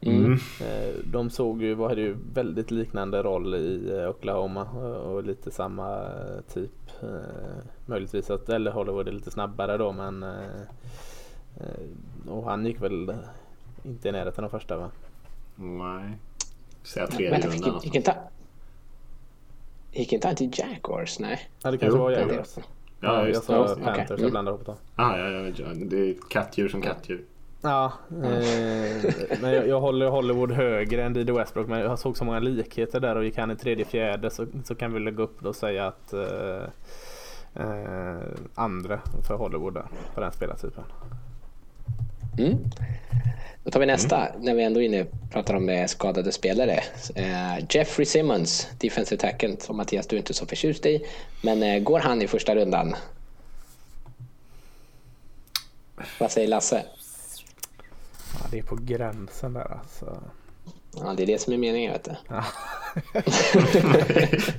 [0.00, 0.32] Mm.
[0.60, 5.50] Eh, de såg ju, hade ju väldigt liknande roll i eh, Oklahoma eh, och lite
[5.50, 7.02] samma eh, typ.
[7.02, 10.60] Eh, möjligtvis att, eller Hollywood är lite snabbare då men eh,
[11.56, 13.14] eh, och han gick väl
[13.82, 14.90] inte i närheten av första va?
[15.56, 16.18] Nej.
[16.82, 17.72] Säga tredje rundan.
[17.72, 18.16] gick, gick, inte,
[19.92, 21.18] gick inte han till Jaguars?
[21.18, 21.40] Nej.
[21.62, 22.56] Ja det kanske Jo, var det är Jaguars.
[23.00, 23.46] Ja, jag just det.
[23.46, 23.84] sa Ja.
[23.84, 24.30] Panthers, jag Mm.
[24.30, 24.76] blandar ihop dem.
[24.96, 27.24] Ah, ja, ja, ja, det är kattdjur som kattdjur.
[27.62, 31.32] Ja, eh, men jag, jag håller Hollywood högre än D.D.
[31.32, 34.46] Westbrook men jag såg så många likheter där och gick han i tredje fjärde så,
[34.64, 36.62] så kan vi lägga upp och säga att eh,
[37.54, 38.22] eh,
[38.54, 40.84] andra för Hollywood där, på den spelartypen.
[42.38, 42.56] Mm.
[43.64, 44.42] Då tar vi nästa, mm.
[44.42, 46.82] när vi ändå är inne pratar om eh, skadade spelare.
[47.18, 51.06] Uh, Jeffrey Simmons, defensive tackle, som Mattias du är inte så förtjust i.
[51.42, 52.94] Men uh, går han i första rundan?
[56.18, 56.84] Vad säger Lasse?
[58.32, 60.22] Ja, det är på gränsen där alltså.
[60.96, 62.16] Ja, det är det som är meningen vet du.
[62.28, 62.44] Ja.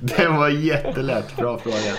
[0.00, 1.94] Den var jättelätt, bra fråga.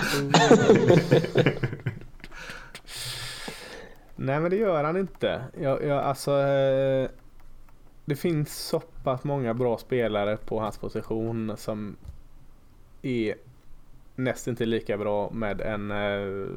[4.16, 5.42] Nej men det gör han inte.
[5.62, 7.10] Jag, jag, alltså, eh,
[8.06, 11.96] det finns så pass många bra spelare på hans position som
[13.02, 13.36] är
[14.16, 16.48] nästan inte lika bra med en eh,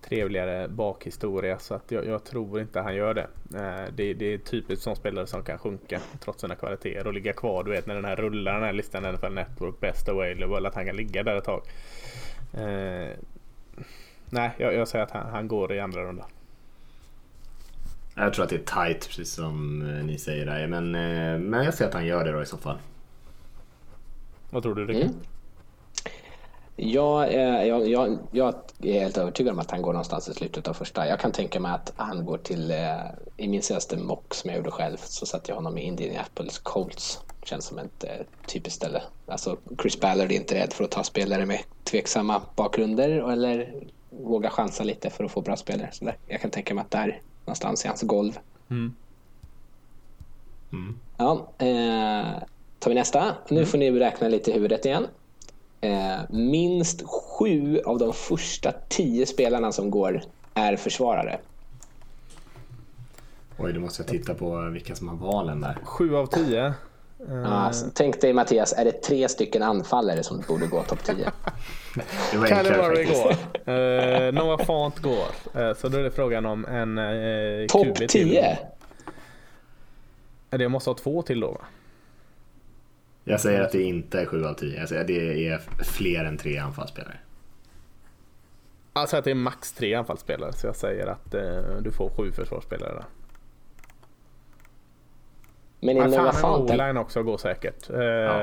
[0.00, 3.28] trevligare bakhistoria så att jag, jag, tror inte han gör det.
[3.54, 4.14] Eh, det.
[4.14, 7.64] Det är typiskt sån spelare som kan sjunka trots sina kvaliteter och ligga kvar.
[7.64, 10.86] Du vet när den här rullar den här listan NFL Network Best Available att han
[10.86, 11.62] kan ligga där ett tag.
[12.54, 13.10] Eh,
[14.30, 16.26] nej, jag, jag, säger att han, han går i andra rundan.
[18.14, 20.66] Jag tror att det är tight precis som eh, ni säger där.
[20.66, 22.78] Men, eh, men jag ser att han gör det då i så fall.
[24.50, 25.02] Vad tror du Rickard?
[25.02, 25.16] Mm.
[26.76, 30.68] Ja, eh, jag, jag, jag, är helt övertygad om att han går någonstans i slutet
[30.68, 31.08] av första.
[31.08, 32.72] Jag kan tänka mig att han går till,
[33.36, 37.20] i min senaste mock som jag gjorde själv så satte jag honom i Indianapolis Colts.
[37.42, 38.04] Känns som ett
[38.46, 39.02] typiskt ställe.
[39.26, 43.74] Alltså Chris Ballard är inte rädd för att ta spelare med tveksamma bakgrunder eller
[44.10, 45.88] våga chansa lite för att få bra spelare.
[45.92, 46.16] Så där.
[46.26, 48.38] Jag kan tänka mig att där någonstans i hans golv.
[48.70, 48.94] Mm.
[50.72, 50.98] Mm.
[51.16, 52.42] Ja, eh,
[52.78, 53.34] tar vi nästa.
[53.48, 53.66] Nu mm.
[53.66, 55.06] får ni räkna lite i huvudet igen.
[55.80, 60.22] Eh, minst sju av de första tio spelarna som går
[60.54, 61.40] är försvarare.
[63.58, 65.78] Oj, då måste jag titta på vilka som har valen där.
[65.84, 66.74] Sju av tio?
[67.28, 71.32] Ja, tänk dig Mattias, är det tre stycken anfallare som borde gå topp 10?
[72.48, 73.30] Kalle Murray går.
[73.72, 75.60] Uh, Noah Font går.
[75.60, 78.58] Uh, så då är det frågan om en uh, Topp 10?
[80.50, 81.60] Det måste ha två till då va?
[83.24, 84.78] Jag säger att det inte är 7 av 10.
[84.78, 87.18] Jag säger att det är fler än tre anfallsspelare.
[88.94, 90.52] Jag säger att det är max tre anfallsspelare.
[90.52, 93.04] Så jag säger att uh, du får sju försvarsspelare där.
[95.84, 96.70] Men i Noah Font...
[96.70, 97.90] O-line också går säkert.
[97.90, 98.38] Uh, ja,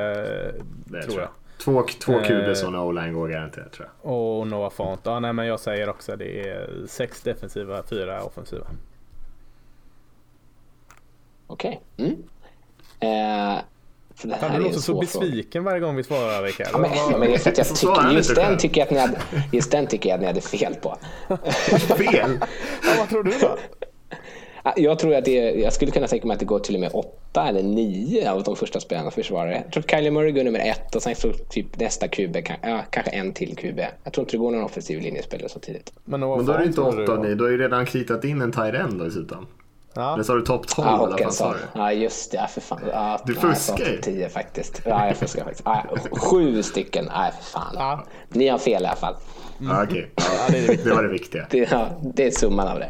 [0.86, 1.22] det tror jag.
[1.22, 1.30] jag.
[1.64, 4.14] Två, två QBs och o-line går garanterat tror jag.
[4.14, 5.02] Och Noah Font.
[5.04, 8.66] Ja, nej, men jag säger också att det är sex defensiva, fyra offensiva.
[11.48, 11.82] Okej.
[11.96, 12.08] Okay.
[12.08, 12.24] Mm.
[13.00, 13.62] Eh,
[14.22, 16.68] du låter så besviken varje gång vi svarar Rickard.
[16.74, 19.18] Ja, men, ja, men just, jag tycker, just, den tycker jag att ni hade,
[19.52, 20.98] just den tycker jag att ni hade fel på.
[21.98, 22.40] fel?
[22.84, 23.58] ja, vad tror du då?
[24.76, 26.92] Jag tror att det, jag skulle kunna tänka mig att det går till och med
[26.94, 29.62] åtta eller nio av de första spelarna försvarare.
[29.64, 32.84] Jag tror att Kylie Murray går nummer ett och sen så typ nästa QB, ja,
[32.90, 33.80] kanske en till QB.
[34.04, 35.94] Jag tror inte det går någon offensiv linjespelare så tidigt.
[36.06, 38.52] Men, Men då är det inte åtta ni, du har ju redan kritat in en
[38.52, 39.48] tight end dessutom.
[39.94, 40.14] Ja.
[40.14, 41.56] Eller sa du topp 12 ja, i alla fall?
[41.74, 42.38] Ja, just det.
[42.38, 42.82] Ja, för fan.
[42.92, 44.02] Ja, du fuskar ju.
[44.02, 44.82] 10 faktiskt.
[44.86, 45.64] Ja, jag fuskar faktiskt.
[45.66, 47.10] Ja, sju stycken.
[47.16, 47.76] Nej, för fan.
[47.76, 48.04] Ja.
[48.30, 49.16] Ni har fel i alla fall.
[49.60, 49.76] Mm.
[49.76, 50.26] Ja, Okej, okay.
[50.38, 51.48] ja, det, det, var det viktiga.
[51.50, 52.90] Det, ja, det är summan av det.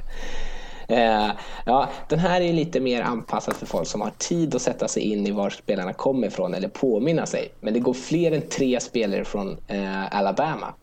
[0.91, 1.31] Eh,
[1.65, 5.03] ja, den här är lite mer anpassad för folk som har tid att sätta sig
[5.03, 7.51] in i var spelarna kommer ifrån eller påminna sig.
[7.59, 10.73] Men det går fler än tre spelare från eh, Alabama.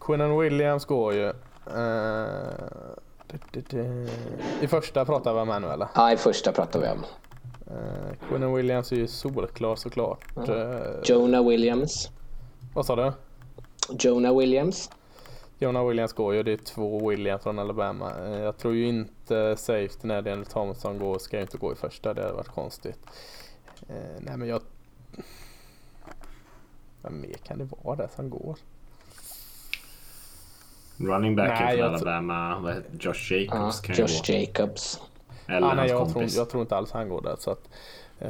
[0.00, 1.32] Quinnen Williams går ju.
[1.76, 2.36] Uh,
[4.60, 5.88] I första pratar vi om nu eller?
[5.94, 7.04] Ja, i första pratar vi om.
[7.70, 10.24] Uh, Quinnen Williams är ju solklar såklart.
[10.48, 12.10] Uh, Jonah Williams.
[12.74, 13.12] Vad sa du?
[13.98, 14.90] Jonah Williams.
[15.62, 18.12] Jonah Williams går ju, det är två Williams från Alabama.
[18.18, 21.74] Eh, jag tror ju inte safety när Daniel Thompson går, ska ju inte gå i
[21.74, 22.98] första, det hade varit konstigt.
[23.88, 24.62] Eh, nej men jag...
[27.02, 28.56] Vad mer kan det vara där som går?
[30.96, 34.32] Running backen från Alabama, Josh Jacobs ah, kan Josh gå.
[34.32, 35.00] Jacobs.
[35.46, 37.36] Eller ah, nej, jag, tror, jag tror inte alls han går där.
[37.38, 37.68] Så att,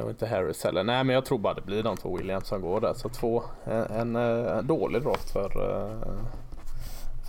[0.03, 0.83] och inte Harris heller.
[0.83, 2.93] Nej men jag tror bara det blir de två Williams som går där.
[2.93, 5.51] Så två, en, en, en dålig draft för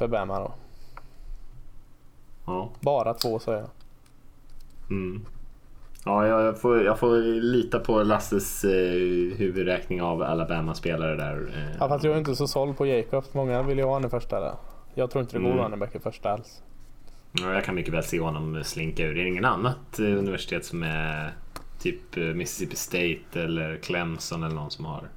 [0.02, 0.52] för Bama då.
[2.46, 2.70] Ja.
[2.80, 3.70] Bara två säger jag.
[4.90, 5.26] Mm.
[6.04, 11.52] Ja, jag får, jag får lita på Lasses eh, huvudräkning av Alabama-spelare där.
[11.56, 11.76] Eh.
[11.80, 13.34] Ja, fast jag är inte så såld på Jacobs.
[13.34, 14.54] Många vill ju ha honom i första där.
[14.94, 15.62] Jag tror inte det går mm.
[15.62, 16.62] running back i första alls.
[17.32, 19.14] Ja, jag kan mycket väl se honom slinka ur.
[19.14, 21.32] Det är inget annat eh, universitet som är
[21.78, 25.08] typ eh, Mississippi State eller Clemson eller någon som har?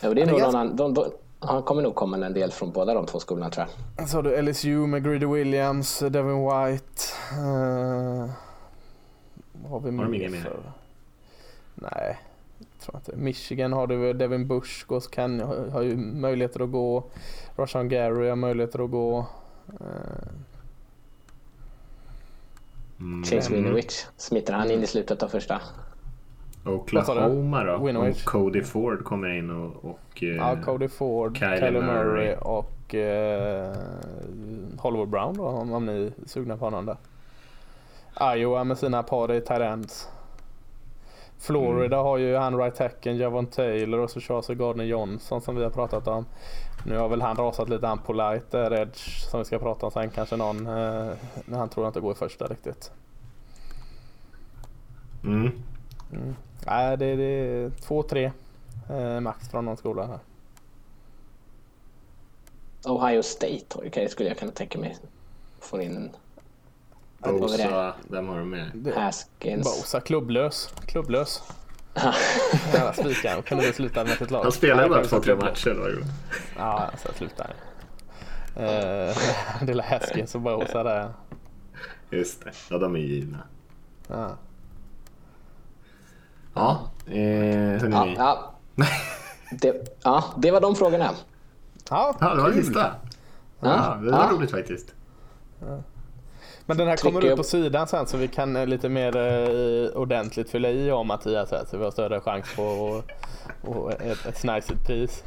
[0.00, 0.76] Ja, det är nog någon annan.
[0.76, 1.12] De, de,
[1.44, 4.08] han kommer nog komma en del från båda de två skolorna tror jag.
[4.08, 7.02] Så du LSU med Greedy Williams, Devin White.
[7.32, 8.30] Uh,
[9.52, 10.02] vad har vi mer?
[10.02, 10.52] Har de inga mer?
[11.74, 12.18] Nej,
[12.80, 13.16] tror inte.
[13.16, 15.40] Michigan har du Devin Bush och kan,
[15.72, 17.04] har ju möjligheter att gå.
[17.56, 19.26] Roshan Gary har möjligheter att gå.
[19.80, 19.86] Uh,
[23.02, 23.24] Mm.
[23.24, 24.06] Chase Winovich.
[24.16, 25.60] Smiter han in i slutet av första?
[26.64, 27.74] Oklahoma då?
[27.74, 29.84] Om Cody Ford kommer in och...
[29.84, 32.34] och ja, Cody Ford, Kylie, Murray.
[32.34, 33.76] Och uh,
[34.78, 36.96] Hollywood Brown då om, om ni är sugna på honom där.
[38.36, 40.08] Iowa med sina par i Tyrants.
[41.38, 42.06] Florida mm.
[42.06, 45.70] har ju han right tacken Javon Taylor och så Charles Gardner Johnson som vi har
[45.70, 46.26] pratat om.
[46.86, 49.92] Nu har väl han rasat lite han Polite där, Edge som vi ska prata om
[49.92, 50.66] sen kanske någon.
[50.66, 51.12] Eh,
[51.50, 52.92] han tror inte går i första riktigt.
[55.24, 55.50] Mm.
[56.12, 56.34] Mm.
[56.66, 58.32] Nej, det, det är två, tre
[58.90, 60.18] eh, max från någon skola här.
[62.84, 64.96] Ohio State okay, skulle jag kunna tänka mig
[65.60, 66.10] får in en
[67.38, 68.92] Bosa, vem har du med?
[68.94, 69.64] Haskins.
[69.64, 70.74] Bosa, klubblös.
[70.86, 71.42] Klubblös.
[72.74, 73.42] Jävla spikaren.
[73.42, 74.42] Kunde väl sluta med sitt lag.
[74.42, 76.06] Han spelade bara två, tre matcher då.
[76.56, 78.64] Ja, så slutade han.
[78.64, 79.16] Uh,
[79.62, 81.12] det är Haskins och Bosa där.
[82.10, 83.38] Just det, ja de är givna.
[84.08, 84.36] Ja.
[86.54, 87.14] Ja, eh,
[87.80, 88.14] hörni.
[88.18, 88.84] Ja, ja.
[89.50, 91.10] det, ja, det var de frågorna.
[91.90, 92.90] Ja, ja det var det sista.
[93.60, 94.30] Ja, det var ja.
[94.32, 94.94] roligt faktiskt.
[96.66, 99.96] Men den här kommer upp på sidan sen så vi kan eh, lite mer eh,
[99.96, 103.04] ordentligt fylla i om Mattias här så vi har större chans på och,
[103.62, 105.22] och ett, ett snajsigt pris.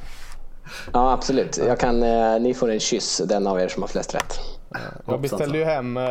[0.94, 1.58] Ja absolut.
[1.58, 4.40] Jag kan, eh, ni får en kyss den av er som har flest rätt.
[4.80, 6.04] Ja, jag beställde ju hem eh,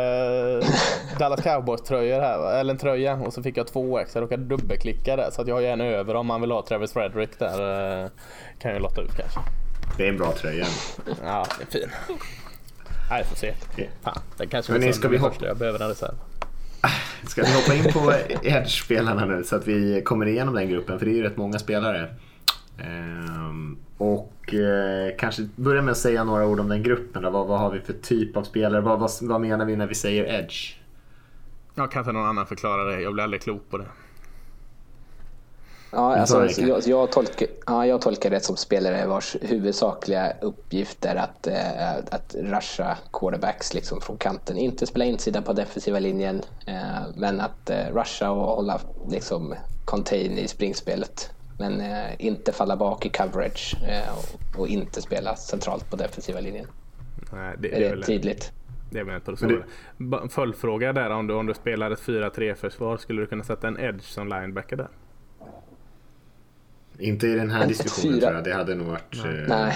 [1.19, 4.15] Dallas Cowboys tröjor här, eller en tröja och så fick jag två ex.
[4.15, 6.67] Jag råkade dubbelklicka där så att jag har ju en över om man vill ha
[6.67, 8.03] Travis Frederick där.
[8.03, 8.11] Eh,
[8.59, 9.41] kan jag lotta ut kanske.
[9.97, 10.67] Det är en bra tröja.
[11.25, 11.91] Ja, det är fin.
[13.11, 13.55] Nej, vi får se.
[14.03, 15.47] Fan, den kanske Men ska vi hoppa...
[15.47, 16.15] Jag behöver en reserv.
[17.27, 20.99] Ska vi hoppa in på Edge-spelarna nu så att vi kommer igenom den gruppen?
[20.99, 22.09] För det är ju rätt många spelare.
[22.79, 23.79] Ehm,
[24.47, 27.23] och eh, kanske börja med att säga några ord om den gruppen.
[27.23, 27.31] Då.
[27.31, 28.81] Vad, vad har vi för typ av spelare?
[28.81, 30.77] Vad, vad, vad menar vi när vi säger Edge?
[31.75, 33.01] Jag kan inte någon annan förklara det.
[33.01, 33.87] Jag blir aldrig klok på det.
[35.91, 41.17] Ja, alltså, jag, jag, tolkar, ja, jag tolkar det som spelare vars huvudsakliga uppgift är
[41.17, 44.57] att, eh, att rusha quarterbacks liksom från kanten.
[44.59, 48.81] Inte spela insida på defensiva linjen, eh, men att eh, rusha och hålla
[49.11, 49.55] liksom,
[49.85, 51.31] contain i springspelet.
[51.59, 56.41] Men eh, inte falla bak i coverage eh, och, och, inte spela centralt på defensiva
[56.41, 56.67] linjen.
[57.33, 58.53] Nej, det, är det, det tydligt?
[58.91, 59.47] Det är väl inte så.
[59.47, 60.29] Det...
[60.29, 63.79] Följdfråga där om du, om du spelar ett 4-3 försvar, skulle du kunna sätta en
[63.79, 64.89] edge som linebacker där?
[66.99, 68.45] Inte i den här diskussionen tror jag.
[68.45, 69.25] Det hade nog varit...
[69.49, 69.69] Nej.
[69.69, 69.75] Eh,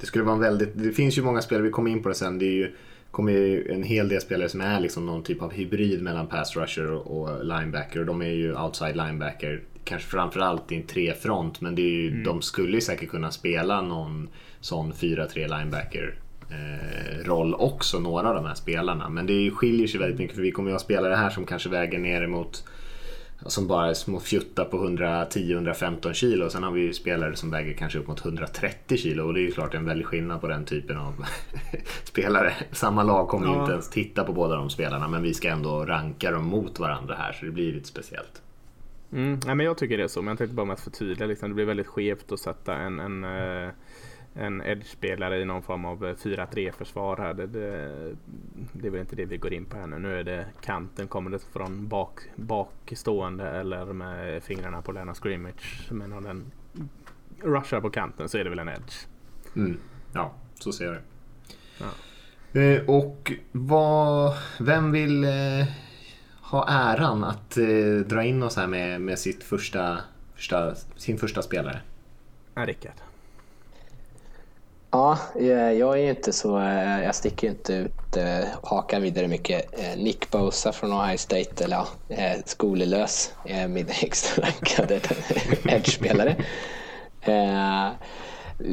[0.00, 0.70] det skulle vara en väldigt...
[0.74, 2.38] Det finns ju många spelare, vi kommer in på det sen.
[2.38, 2.74] Det är ju,
[3.14, 6.56] kommer ju en hel del spelare som är liksom någon typ av hybrid mellan pass
[6.56, 8.00] rusher och, linebacker.
[8.00, 9.62] Och de är ju outside linebacker.
[9.84, 11.60] Kanske framförallt i en trefront.
[11.60, 12.24] Men det är ju, mm.
[12.24, 14.28] de skulle ju säkert kunna spela någon
[14.60, 16.14] sån 4-3 linebacker
[16.50, 19.08] eh, roll också, några av de här spelarna.
[19.08, 21.68] Men det skiljer sig väldigt mycket för vi kommer ju ha spelare här som kanske
[21.68, 22.64] väger ner emot
[23.46, 26.50] som bara är små fjuttar på 110-115 kilo.
[26.50, 29.42] Sen har vi ju spelare som väger kanske upp mot 130 kilo och det är
[29.42, 31.24] ju klart en väldig skillnad på den typen av
[32.04, 32.52] spelare.
[32.72, 35.84] Samma lag kommer ju inte ens titta på båda de spelarna men vi ska ändå
[35.84, 38.42] ranka dem mot varandra här så det blir lite speciellt.
[39.12, 41.26] Mm, ja, men jag tycker det är så, men jag tänkte bara med att förtydliga.
[41.26, 43.70] Liksom, det blir väldigt skevt att sätta en, en uh
[44.34, 47.34] en edge-spelare i någon form av 4-3 försvar här.
[47.34, 48.16] Det, det,
[48.72, 49.98] det är väl inte det vi går in på här nu.
[49.98, 55.88] Nu är det kanten, kommer det från bak, bakstående eller med fingrarna på Lena scrimmage.
[55.90, 56.52] Men om den
[57.42, 59.06] rushar på kanten så är det väl en edge.
[59.56, 59.78] Mm.
[60.12, 61.02] Ja, så ser jag det.
[61.78, 62.60] Ja.
[62.60, 65.66] Eh, och vad, vem vill eh,
[66.40, 69.98] ha äran att eh, dra in oss här med, med sitt första,
[70.34, 71.80] första, sin första spelare?
[72.54, 73.13] Ja, Rickard.
[74.94, 75.18] Ja,
[75.78, 76.58] jag är inte så...
[76.58, 79.78] Eh, jag sticker inte ut eh, hakan vidare mycket.
[79.78, 81.86] Eh, Nick Bosa från Ohio State, eller ja,
[82.44, 84.94] skolelös, är min högst rankade
[85.64, 86.36] edge-spelare.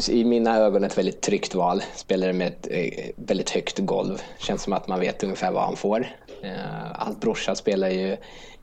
[0.10, 1.84] I mina ögon ett väldigt tryggt val.
[1.96, 2.68] Spelare med ett
[3.16, 4.22] väldigt högt golv.
[4.40, 6.08] Känns som att man vet ungefär vad han får.
[6.94, 8.18] Hans brorsa spelar ju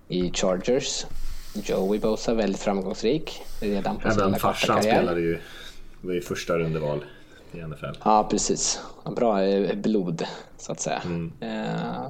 [0.08, 1.06] i Chargers.
[1.54, 3.42] Joey Bosa, väldigt framgångsrik.
[3.60, 5.38] Redan på Även farsan spelade ju,
[6.00, 7.04] var ju första rundeval
[7.52, 7.98] i NFL.
[8.04, 8.80] Ja, precis.
[9.16, 10.24] Bra eh, blod,
[10.56, 11.02] så att säga.
[11.04, 11.32] Mm.
[11.40, 12.08] Eh,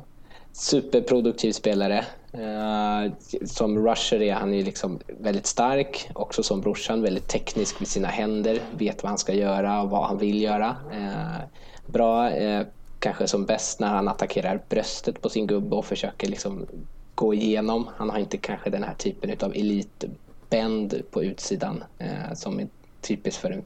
[0.53, 2.05] superproduktiv spelare.
[2.33, 3.13] Eh,
[3.47, 6.11] som rusher är han ju liksom väldigt stark.
[6.15, 8.61] Också som brorsan, väldigt teknisk med sina händer.
[8.73, 10.77] Vet vad han ska göra och vad han vill göra.
[10.93, 11.43] Eh,
[11.87, 12.67] bra, eh,
[12.99, 16.67] kanske som bäst när han attackerar bröstet på sin gubbe och försöker liksom
[17.15, 17.89] gå igenom.
[17.97, 22.69] Han har inte kanske den här typen av elitbänd på utsidan eh, som är
[23.01, 23.65] typiskt för en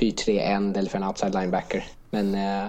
[0.00, 1.84] 4-3-1 eller för en outside linebacker.
[2.10, 2.66] Men eh,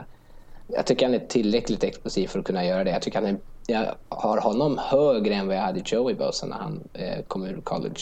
[0.67, 2.91] jag tycker han är tillräckligt explosiv för att kunna göra det.
[2.91, 6.57] Jag tycker han är jag har honom högre än vad jag hade Joey Bosa när
[6.57, 8.01] han eh, kom ur college.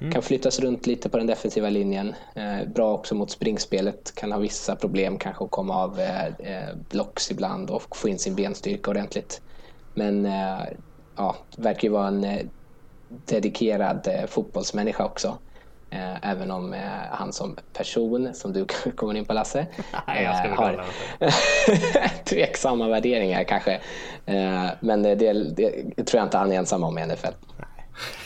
[0.00, 0.12] Mm.
[0.12, 2.14] Kan flyttas runt lite på den defensiva linjen.
[2.34, 4.14] Eh, bra också mot springspelet.
[4.14, 8.18] Kan ha vissa problem kanske att komma av eh, eh blocks ibland och få in
[8.18, 9.42] sin benstyrka ordentligt.
[9.94, 10.64] Men eh,
[11.16, 12.46] ja, verkar ju vara en eh,
[13.08, 15.38] dedikerad eh, fotbollsmänniska också.
[15.92, 16.80] Eh, även om eh,
[17.10, 18.66] han som person, som du
[18.96, 19.66] kommer in på Lasse,
[20.06, 20.84] Nej, eh, har
[22.24, 23.80] tveksamma värderingar kanske.
[24.26, 27.26] Eh, men det, det, det, tror jag inte han är ensam om i NFL.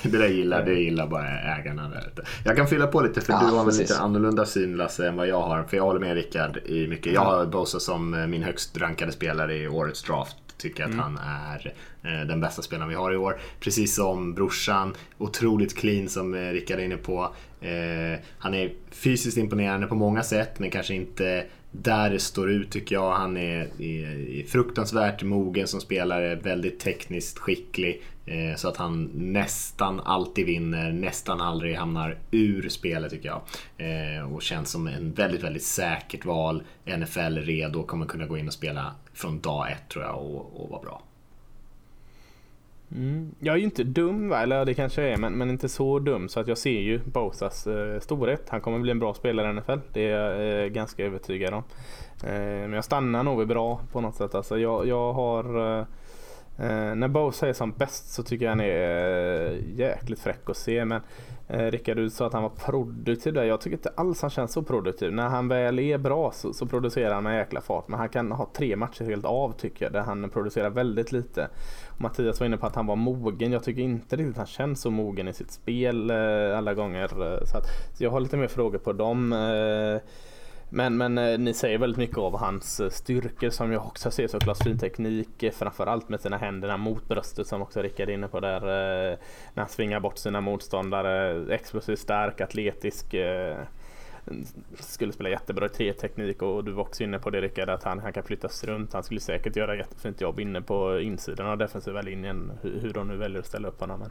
[0.02, 1.88] Det där gillar, det gillar bara ägarna.
[1.88, 2.12] Där.
[2.44, 5.16] Jag kan fylla på lite för ja, du har väl lite annorlunda syn Lasse än
[5.16, 5.62] vad jag har.
[5.62, 7.12] För jag håller med Rickard i mycket.
[7.12, 11.00] Jag har Bosa som min högst rankade spelare i årets draft tycker att mm.
[11.00, 13.40] han är eh, den bästa spelaren vi har i år.
[13.60, 17.34] Precis som brorsan, otroligt clean som eh, Rickard är inne på.
[17.60, 21.46] Eh, han är fysiskt imponerande på många sätt men kanske inte
[21.82, 23.12] där det står ut tycker jag.
[23.12, 28.02] Han är, är, är fruktansvärt mogen som spelare, väldigt tekniskt skicklig.
[28.26, 33.42] Eh, så att han nästan alltid vinner, nästan aldrig hamnar ur spelet tycker jag.
[33.78, 36.62] Eh, och känns som en väldigt, väldigt säkert val.
[36.84, 40.70] NFL redo, kommer kunna gå in och spela från dag ett tror jag och, och
[40.70, 41.02] vara bra.
[42.92, 43.34] Mm.
[43.38, 44.42] Jag är ju inte dum, va?
[44.42, 47.00] eller det kanske jag är, men, men inte så dum så att jag ser ju
[47.04, 48.48] Bosas eh, storhet.
[48.48, 49.78] Han kommer bli en bra spelare i NFL.
[49.92, 51.62] Det är jag eh, ganska övertygad om.
[52.24, 54.34] Eh, men jag stannar nog vid bra på något sätt.
[54.34, 55.78] Alltså jag, jag har...
[55.78, 55.86] Eh,
[56.58, 60.56] eh när Bosa är som bäst så tycker jag han är eh, jäkligt fräck att
[60.56, 60.84] se.
[60.84, 61.00] Men
[61.48, 63.44] Eh, Rickard, du sa att han var produktiv där.
[63.44, 65.12] Jag tycker inte alls han känns så produktiv.
[65.12, 67.88] När han väl är bra så, så producerar han med jäkla fart.
[67.88, 71.48] Men han kan ha tre matcher helt av tycker jag, där han producerar väldigt lite.
[71.98, 73.52] Mattias var inne på att han var mogen.
[73.52, 77.32] Jag tycker inte riktigt att han känns så mogen i sitt spel eh, alla gånger.
[77.32, 79.32] Eh, så, att, så jag har lite mer frågor på dem.
[79.32, 80.00] Eh,
[80.68, 84.28] men, men eh, ni säger väldigt mycket av hans eh, styrkor som jag också ser
[84.28, 88.28] såklart fin teknik eh, framförallt med sina händer mot bröstet som också Rickard är inne
[88.28, 88.60] på där.
[88.60, 89.18] Eh,
[89.54, 91.54] när han svingar bort sina motståndare.
[91.54, 93.14] Explosiv, stark, atletisk
[94.78, 97.98] skulle spela jättebra i tre-teknik och du var också inne på det Rickard att han,
[97.98, 98.92] han kan flyttas runt.
[98.92, 103.08] Han skulle säkert göra jättefint jobb inne på insidan av defensiva linjen hur, hur de
[103.08, 104.00] nu väljer att ställa upp honom.
[104.00, 104.10] Men,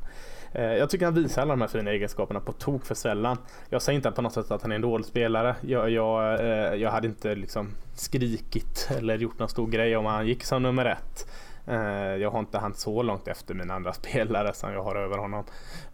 [0.52, 3.38] eh, jag tycker han visar alla de här fina egenskaperna på tok för sällan.
[3.70, 5.56] Jag säger inte på något sätt att han är en dålig spelare.
[5.62, 10.28] Jag, jag, eh, jag hade inte liksom skrikit eller gjort någon stor grej om han
[10.28, 11.28] gick som nummer ett.
[11.68, 15.18] Eh, jag har inte han så långt efter mina andra spelare som jag har över
[15.18, 15.46] honom.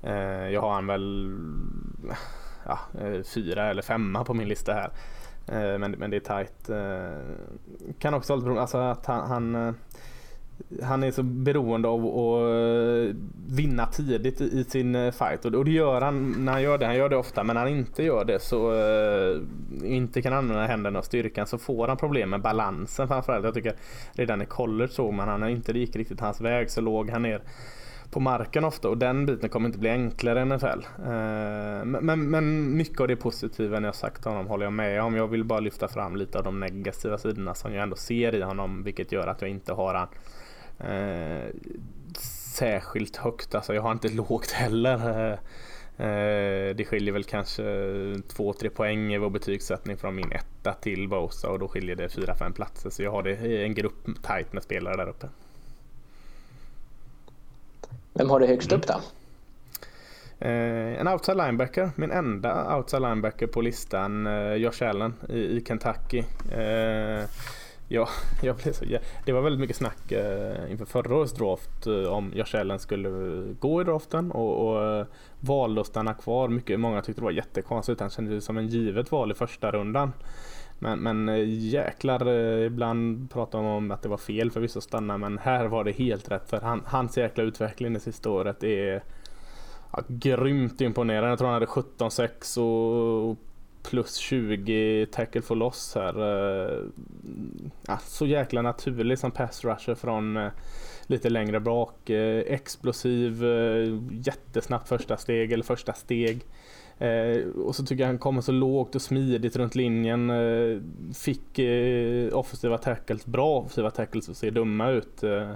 [0.04, 1.36] Eh, jag har han väl
[2.66, 4.92] ja, eh, fyra eller femma på min lista här.
[5.48, 6.70] Eh, men, men det är tajt.
[6.70, 9.76] Eh, kan också vara alltså att han, han,
[10.84, 13.16] han är så beroende av att
[13.48, 16.86] vinna tidigt i sin fight och det gör han när han gör det.
[16.86, 18.74] Han gör det ofta men när han inte gör det så
[19.84, 23.46] inte kan använda händerna och styrkan så får han problem med balansen framförallt.
[23.46, 23.76] Jag tycker
[24.12, 27.42] redan i college såg man han inte gick riktigt hans väg så låg han ner
[28.12, 30.66] på marken ofta och den biten kommer inte bli enklare i NFL.
[31.06, 35.02] Eh, men, men mycket av det positiva ni har sagt om honom håller jag med
[35.02, 35.16] om.
[35.16, 38.42] Jag vill bara lyfta fram lite av de negativa sidorna som jag ändå ser i
[38.42, 40.08] honom vilket gör att jag inte har han
[40.92, 41.50] eh,
[42.54, 43.56] särskilt högt.
[43.56, 45.10] Alltså jag har inte lågt heller.
[45.10, 51.10] Eh, eh, det skiljer väl kanske 2-3 poäng i vår betygssättning från min etta till
[51.10, 52.90] Bosa och då skiljer det 4-5 platser.
[52.90, 55.28] Så jag har det i en grupp tight med spelare där uppe.
[58.14, 58.94] Vem har du högst upp då?
[60.40, 65.64] Eh, en outside linebacker, min enda outside linebacker på listan, eh, Josh Allen i, i
[65.68, 66.24] Kentucky.
[66.52, 67.26] Eh,
[67.88, 68.10] ja,
[68.44, 72.14] jag blev så, ja, det var väldigt mycket snack eh, inför förra årets draft eh,
[72.14, 73.10] om Josh Allen skulle
[73.60, 75.06] gå i draften och, och eh,
[75.40, 76.48] valde att stanna kvar.
[76.48, 80.14] Mycket, många tyckte det var jättekonstigt, han kändes som en givet val i första rundan.
[80.84, 84.78] Men, men eh, jäklar, eh, ibland pratar man om att det var fel för vissa
[84.78, 88.30] att stanna men här var det helt rätt för han, hans jäkla utveckling det sista
[88.30, 89.04] året är
[89.92, 91.30] ja, grymt imponerande.
[91.30, 93.38] Jag tror han hade 17-6 och
[93.84, 96.20] plus 20 tackle for loss här.
[96.20, 96.78] Eh,
[97.88, 100.50] ja, så jäkla naturlig som pass rusher från
[101.08, 102.10] lite längre bak.
[102.46, 103.44] Explosiv,
[104.12, 106.46] jättesnabbt första steg eller första steg.
[107.02, 110.30] Eh, och så tycker jag han kommer så lågt och smidigt runt linjen.
[110.30, 110.80] Eh,
[111.14, 115.52] fick eh, offensiva tackles, bra offensiva tackles och ser dumma ut eh,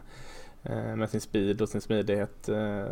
[0.64, 2.50] eh, med sin speed och sin smidighet.
[2.50, 2.86] Eh,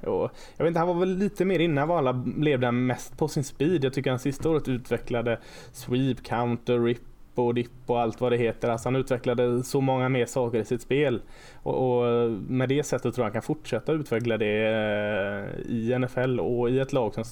[0.00, 3.28] och jag vet inte, han var väl lite mer innan vad alla levde mest på
[3.28, 3.84] sin speed.
[3.84, 5.38] Jag tycker han sista året utvecklade
[5.72, 7.00] sweep, counter, rip
[7.34, 8.68] och dipp och allt vad det heter.
[8.68, 11.22] Alltså han utvecklade så många mer saker i sitt spel.
[11.62, 16.40] Och, och med det sättet tror jag han kan fortsätta utveckla det eh, i NFL
[16.40, 17.24] och i ett lag som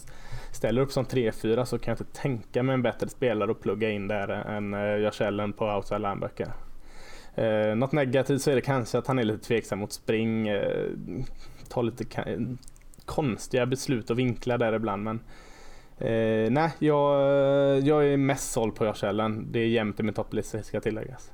[0.53, 3.90] ställer upp som 3-4 så kan jag inte tänka mig en bättre spelare att plugga
[3.90, 6.48] in där än eh, Josh Allen på outside linebacker.
[7.34, 10.48] Eh, något negativt så är det kanske att han är lite tveksam mot spring.
[10.48, 10.90] Eh,
[11.68, 12.05] tar lite
[13.05, 15.03] konstiga beslut och vinklar där ibland.
[15.03, 15.20] Men
[16.01, 19.46] eh, nej, jag, eh, jag är mest såld på Josh Allen.
[19.51, 21.32] Det är jämnt i min topplista ska tilläggas.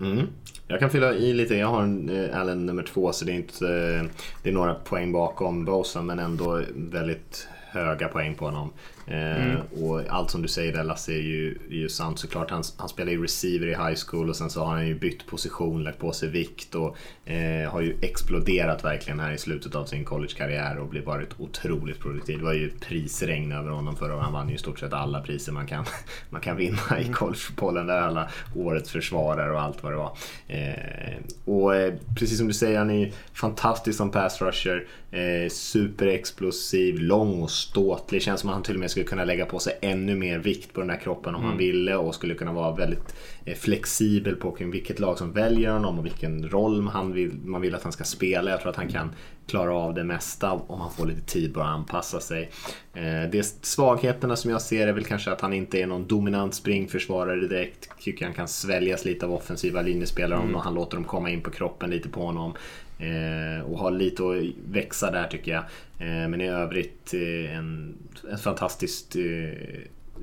[0.00, 0.26] Mm.
[0.68, 1.54] Jag kan fylla i lite.
[1.54, 4.04] Jag har en eh, Allen nummer två så det är, inte, eh,
[4.42, 8.72] det är några poäng bakom Bosa men ändå väldigt höga poäng på honom.
[9.06, 9.60] Eh, mm.
[9.82, 12.50] och allt som du säger där Lasse är ju, är ju sant såklart.
[12.50, 15.26] Han, han spelar ju receiver i high school och sen så har han ju bytt
[15.26, 16.96] position, lagt på sig vikt och
[17.30, 22.00] eh, har ju exploderat verkligen här i slutet av sin collegekarriär och blivit varit otroligt
[22.00, 22.38] produktiv.
[22.38, 24.24] Det var ju prisregn över honom förra året.
[24.24, 25.84] Han vann ju i stort sett alla priser man kan,
[26.30, 27.12] man kan vinna i mm.
[27.12, 27.86] collegefotbollen.
[27.86, 30.16] Där alla årets försvarare och allt vad det var.
[30.46, 34.86] Eh, och eh, precis som du säger, han är fantastisk som pass rusher.
[35.10, 38.22] Eh, superexplosiv, lång och ståtlig.
[38.22, 40.72] Känns som att han till och med skulle kunna lägga på sig ännu mer vikt
[40.72, 41.48] på den här kroppen om mm.
[41.48, 43.14] han ville och skulle kunna vara väldigt
[43.44, 47.74] eh, flexibel på vilket lag som väljer honom och vilken roll han vill, man vill
[47.74, 48.50] att han ska spela.
[48.50, 49.10] Jag tror att han kan
[49.46, 52.50] klara av det mesta om han får lite tid bara anpassa sig.
[52.94, 56.54] Eh, det svagheterna som jag ser är väl kanske att han inte är någon dominant
[56.54, 57.88] springförsvarare direkt.
[58.00, 60.54] Tycker han kan sväljas lite av offensiva linjespelare mm.
[60.54, 62.54] om han låter dem komma in på kroppen lite på honom.
[63.02, 65.62] Eh, och har lite att växa där tycker jag.
[65.98, 67.94] Eh, men i övrigt eh, en,
[68.30, 69.16] en fantastisk,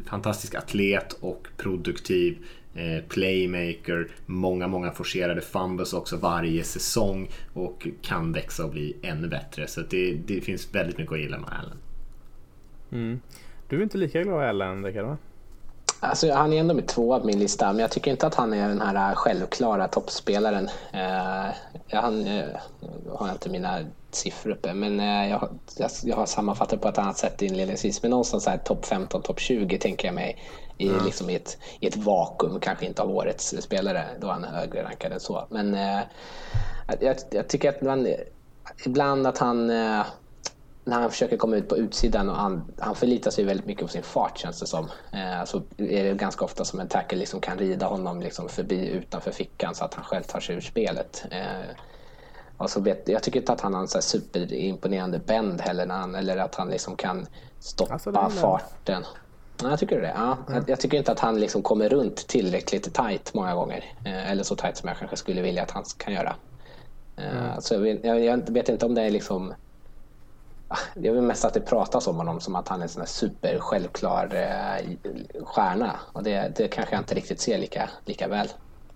[0.05, 2.37] fantastisk atlet och produktiv
[3.07, 4.07] playmaker.
[4.25, 9.67] Många, många forcerade fumbles också varje säsong och kan växa och bli ännu bättre.
[9.67, 11.77] Så det, det finns väldigt mycket att gilla med Allen.
[12.91, 13.19] Mm.
[13.69, 15.17] Du är inte lika glad i Allen, Rickard?
[15.99, 18.53] Alltså, han är ändå med tvåa på min lista, men jag tycker inte att han
[18.53, 20.69] är den här självklara toppspelaren.
[20.93, 21.55] Eh,
[21.91, 22.45] han eh,
[23.13, 23.79] har jag inte mina
[24.11, 28.01] siffror uppe, men eh, jag, jag, jag, har sammanfattat på ett annat sätt inledningsvis.
[28.01, 30.43] Men någonstans här topp 15, topp 20 tänker jag mig
[30.77, 31.05] i, mm.
[31.05, 34.83] liksom i, ett, i ett vakuum, kanske inte av årets spelare då han är högre
[34.83, 35.47] rankad än så.
[35.49, 35.77] Men
[36.99, 38.07] jag, jag, tycker att man,
[38.85, 39.71] ibland att han
[40.89, 43.91] när han försöker komma ut på utsidan och han, han förlitar sig väldigt mycket på
[43.91, 44.85] sin fart känns det som.
[45.11, 48.87] Eh, så är det ganska ofta som en tackle liksom kan rida honom liksom förbi
[48.87, 51.25] utanför fickan så att han själv tar sig ur spelet.
[51.31, 51.75] Eh,
[52.57, 55.95] och så vet, jag tycker inte att han har en så superimponerande bend heller, när
[55.95, 57.27] han, eller att han liksom kan
[57.59, 59.03] stoppa alltså, farten.
[59.61, 60.13] Ja, jag tycker det.
[60.15, 60.37] Ja.
[60.49, 60.63] Mm.
[60.67, 63.93] Jag, tycker inte att han liksom kommer runt tillräckligt tight många gånger.
[64.05, 66.35] Eh, eller så tight som jag kanske skulle vilja att han kan göra.
[67.17, 67.61] Eh, mm.
[67.61, 69.53] Så jag jag, jag vet inte om det är liksom
[70.95, 73.01] det är väl mest att det pratas om honom som att han är en sån
[73.01, 74.85] här super självklar eh,
[75.43, 75.99] stjärna.
[76.13, 78.47] Och det, det kanske jag inte riktigt ser lika, lika väl.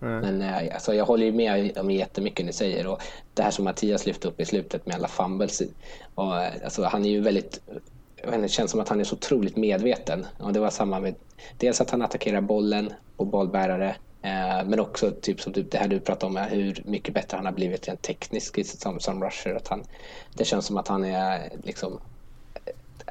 [0.02, 0.20] Mm.
[0.20, 2.86] Men eh, alltså, jag håller ju med om jättemycket ni säger.
[2.86, 3.02] Och
[3.34, 5.62] det här som Mattias lyfte upp i slutet med alla fumbles.
[6.14, 7.60] Och, alltså, han är ju väldigt
[8.40, 10.26] det känns som att han är så otroligt medveten.
[10.38, 11.14] Och det var samma med
[11.58, 13.94] dels att han attackerar bollen och bollbärare Eh,
[14.66, 17.88] men också typ som det här du pratade om, hur mycket bättre han har blivit
[17.88, 19.54] rent tekniskt som, som rusher.
[19.54, 19.84] Att han,
[20.34, 22.00] det känns som att han är liksom,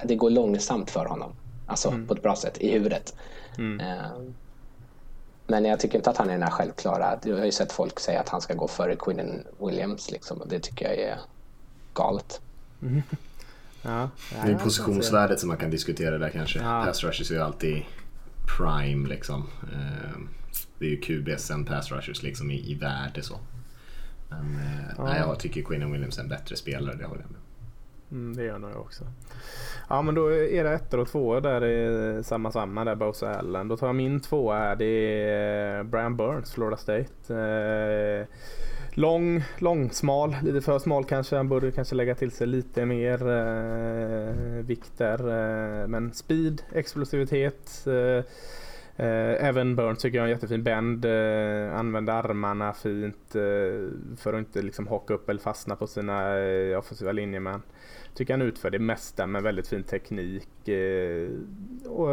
[0.04, 1.36] det går långsamt för honom.
[1.68, 2.08] Alltså mm.
[2.08, 3.16] på ett bra sätt, i huvudet.
[3.58, 3.80] Mm.
[3.80, 4.12] Eh,
[5.48, 7.20] men jag tycker inte att han är den här självklara.
[7.24, 10.12] Jag har ju sett folk säga att han ska gå före Quinnen Williams.
[10.12, 11.18] Liksom, och det tycker jag är
[11.94, 12.42] galet.
[12.82, 13.02] Mm.
[13.86, 14.10] Ja,
[14.46, 16.60] det är positionsvärdet som man kan diskutera där kanske.
[16.60, 16.84] Ja.
[16.86, 17.84] Pass rushers är ju alltid
[18.58, 19.50] prime liksom.
[20.84, 23.40] Det är ju QBs sen pass rushers liksom i, i värde så.
[24.30, 25.04] Men eh, ja.
[25.04, 27.40] nej, jag tycker Quinn Williams är en bättre spelare, det håller jag med
[28.12, 29.04] mm, Det gör nog jag också.
[29.90, 33.68] Ja men då är det ettor och tvåor där är samma samma där Bosa Allen.
[33.68, 34.76] Då tar jag min tvåa här.
[34.76, 34.86] Det
[35.30, 37.36] är Brian Burns, Florida State.
[37.36, 38.28] Eh,
[38.94, 40.36] lång, lång, smal.
[40.44, 41.36] Lite för smal kanske.
[41.36, 45.20] Han borde kanske lägga till sig lite mer eh, vikt där.
[45.20, 47.88] Eh, men speed, explosivitet.
[47.88, 48.26] Eh,
[48.98, 51.06] Eh, även Burns tycker jag är en jättefin bend.
[51.06, 56.38] Eh, använder armarna fint eh, för att inte liksom haka upp eller fastna på sina
[56.38, 57.62] eh, offensiva linjemän.
[58.14, 60.50] Tycker han utför det mesta med väldigt fin teknik.
[61.86, 62.08] Och,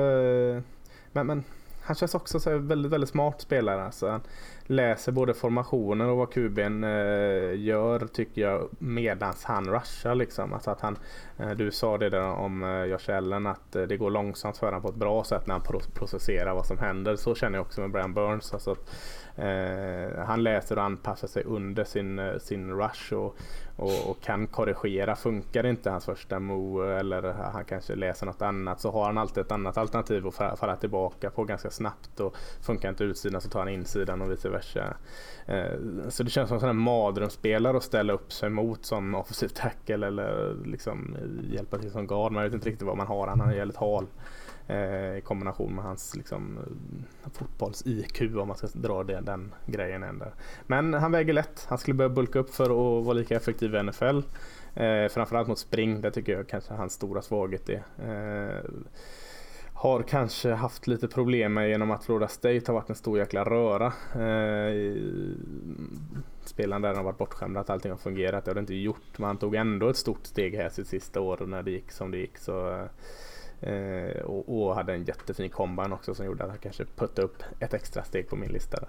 [1.12, 1.44] men, men
[1.82, 3.84] han känns också så väldigt, väldigt smart spelare.
[3.84, 4.08] Alltså.
[4.08, 4.20] Han
[4.70, 10.14] läser både formationer och vad QBn eh, gör tycker jag medans han rushar.
[10.14, 10.52] Liksom.
[10.52, 10.98] Alltså att han,
[11.38, 14.66] eh, du sa det där om eh, Josh Allen att eh, det går långsamt för
[14.66, 15.62] honom på ett bra sätt när han
[15.94, 17.16] processerar vad som händer.
[17.16, 18.54] Så känner jag också med Brian Burns.
[18.54, 18.90] Alltså att,
[19.36, 23.36] eh, han läser och anpassar sig under sin, eh, sin rush och,
[23.80, 25.16] och, och, kan korrigera.
[25.16, 29.44] Funkar inte hans första move eller han kanske läser något annat så har han alltid
[29.44, 32.20] ett annat alternativ att falla tillbaka på ganska snabbt.
[32.20, 34.96] Och funkar inte utsidan så tar han insidan och vice versa.
[35.46, 35.72] Eh,
[36.08, 39.48] så det känns som en sån här mardrömsspelare att ställa upp sig mot som offensiv
[39.48, 41.16] tackle eller liksom
[41.50, 42.32] hjälpa till som guard.
[42.32, 43.26] Man vet inte riktigt vad man har.
[43.26, 44.06] Han är jävligt hal.
[44.70, 50.02] Eh, I kombination med hans liksom, eh, fotbolls-IQ om man ska dra det, den grejen
[50.02, 50.26] ända.
[50.66, 51.66] Men han väger lätt.
[51.68, 54.22] Han skulle börja bulka upp för att vara lika effektiv i NFL.
[54.74, 57.82] Eh, framförallt mot spring, det tycker jag kanske hans stora svaghet är.
[57.98, 58.70] Eh,
[59.74, 63.44] har kanske haft lite problem med genom att Florida State har varit en stor jäkla
[63.44, 63.86] röra.
[64.14, 64.74] Eh,
[66.56, 68.44] där har varit bortskämda att allting har fungerat.
[68.44, 71.20] Det har det inte gjort, men han tog ändå ett stort steg här sitt sista
[71.20, 72.38] år när det gick som det gick.
[72.38, 72.84] Så, eh,
[73.60, 77.42] eh, och, och, hade en jättefin combine också som gjorde att han kanske puttade upp
[77.60, 78.80] ett extra steg på min lista.
[78.80, 78.88] Där.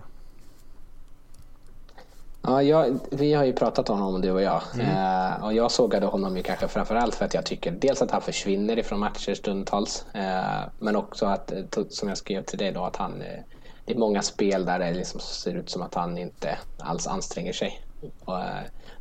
[2.44, 4.62] Ja, jag, vi har ju pratat om honom du och jag.
[4.74, 4.88] Mm.
[4.88, 8.22] Eh, och jag sågade honom ju kanske framförallt för att jag tycker dels att han
[8.22, 10.06] försvinner ifrån matcher stundtals.
[10.14, 11.54] Eh, men också att,
[11.90, 13.22] som jag skrev till dig då, att han...
[13.22, 13.40] Eh,
[13.86, 17.54] det är många spel där det liksom ser ut som att han inte alls anstränger
[17.54, 17.82] sig.
[18.26, 18.46] Och, eh,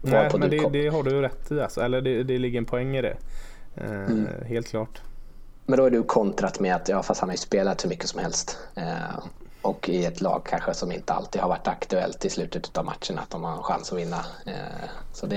[0.03, 1.81] Nej, men det, det, har du rätt i alltså.
[1.81, 3.17] Eller det, det ligger en poäng i det.
[3.75, 4.27] Eh, mm.
[4.47, 5.03] Helt klart.
[5.71, 8.09] Men då är du kontrat med att ja, fast han har ju spelat hur mycket
[8.09, 8.59] som helst.
[8.75, 9.19] Eh,
[9.63, 13.19] och i ett lag kanske som inte alltid har varit aktuellt i slutet av matchen
[13.19, 14.25] att de har en chans att vinna.
[14.47, 15.37] Eh, så det,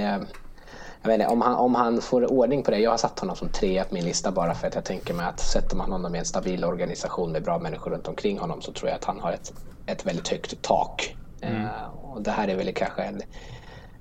[1.02, 2.78] jag vet inte, om, han, om han får ordning på det.
[2.78, 5.26] Jag har satt honom som tre på min lista bara för att jag tänker mig
[5.26, 8.72] att sätter man honom i en stabil organisation med bra människor runt omkring honom så
[8.72, 9.54] tror jag att han har ett,
[9.86, 11.16] ett väldigt högt tak.
[11.42, 11.62] Mm.
[11.62, 13.22] Uh, och det här är väl kanske en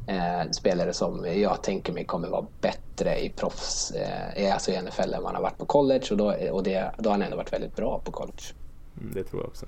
[0.09, 3.93] uh, spelare som jag tänker mig kommer vara bättre i proffs,
[4.37, 7.11] uh, alltså i NFL än man har varit på college och, då, och det, då
[7.11, 8.43] har han ändå varit väldigt bra på college.
[9.01, 9.67] Mm, det tror jag också.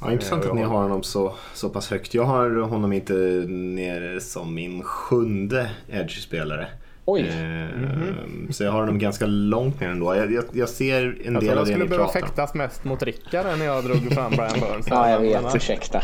[0.00, 2.14] Ja, intressant att ni har honom så, så pass högt.
[2.14, 3.12] Jag har honom inte
[3.48, 6.68] nere som min sjunde Edge-spelare.
[7.04, 7.20] Oj!
[7.20, 8.52] Eh, mm-hmm.
[8.52, 10.16] Så jag har honom ganska långt ner ändå.
[10.16, 11.58] Jag, jag, jag ser en jag del av det ni pratar om.
[11.58, 14.86] Jag skulle behöva fäktas mest mot Rickard när jag drog fram Brian Burns.
[14.90, 15.54] ja, jag vet.
[15.54, 16.02] Ursäkta.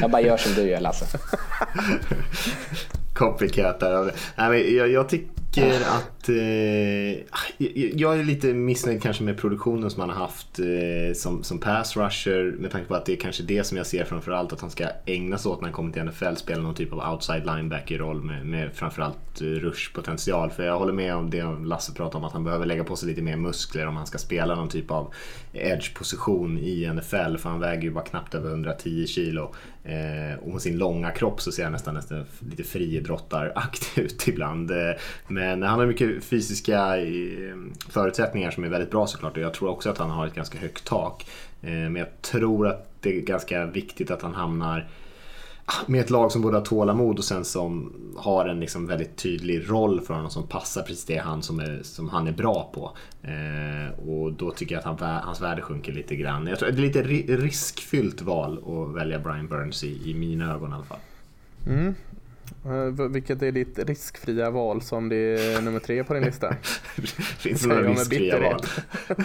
[0.00, 1.18] Jag bara gör som du gör Lasse.
[3.14, 4.12] Copycat där.
[4.36, 5.28] Nej, men jag, jag tycker
[5.62, 6.28] att...
[6.28, 6.36] Eh,
[7.98, 11.96] jag är lite missnöjd kanske med produktionen som han har haft eh, som, som pass
[11.96, 12.56] rusher.
[12.58, 14.86] Med tanke på att det är kanske det som jag ser framförallt att han ska
[15.06, 16.34] ägna sig åt när han kommer till NFL.
[16.36, 19.56] Spela någon typ av outside linebacker-roll med, med framförallt rushpotential.
[19.56, 20.50] Eh, rush-potential.
[20.50, 23.08] För jag håller med om det Lasse pratade om att han behöver lägga på sig
[23.08, 25.14] lite mer muskler om han ska spela någon typ av
[25.56, 27.36] edge-position i NFL.
[27.36, 29.54] För han väger ju bara knappt över 110 kilo.
[29.84, 34.70] Eh, och med sin långa kropp så ser han nästan, nästan lite friidrottaraktig ut ibland.
[34.70, 34.92] Eh,
[35.28, 37.56] men han har mycket fysiska eh,
[37.88, 40.58] förutsättningar som är väldigt bra såklart och jag tror också att han har ett ganska
[40.58, 41.26] högt tak.
[41.62, 44.88] Eh, men jag tror att det är ganska viktigt att han hamnar
[45.86, 49.70] med ett lag som både har tålamod och sen som har en liksom väldigt tydlig
[49.70, 52.96] roll för honom som passar precis det han som, är, som han är bra på.
[53.22, 56.46] Eh, och då tycker jag att han, hans värde sjunker lite grann.
[56.46, 60.70] Jag tror det är lite riskfyllt val att välja Brian Burns i, i mina ögon
[60.70, 60.98] i alla fall.
[61.66, 61.94] Mm.
[62.66, 66.54] Uh, vilket är ditt riskfria val som det är nummer tre på din lista?
[67.38, 68.60] Finns några riskfria val?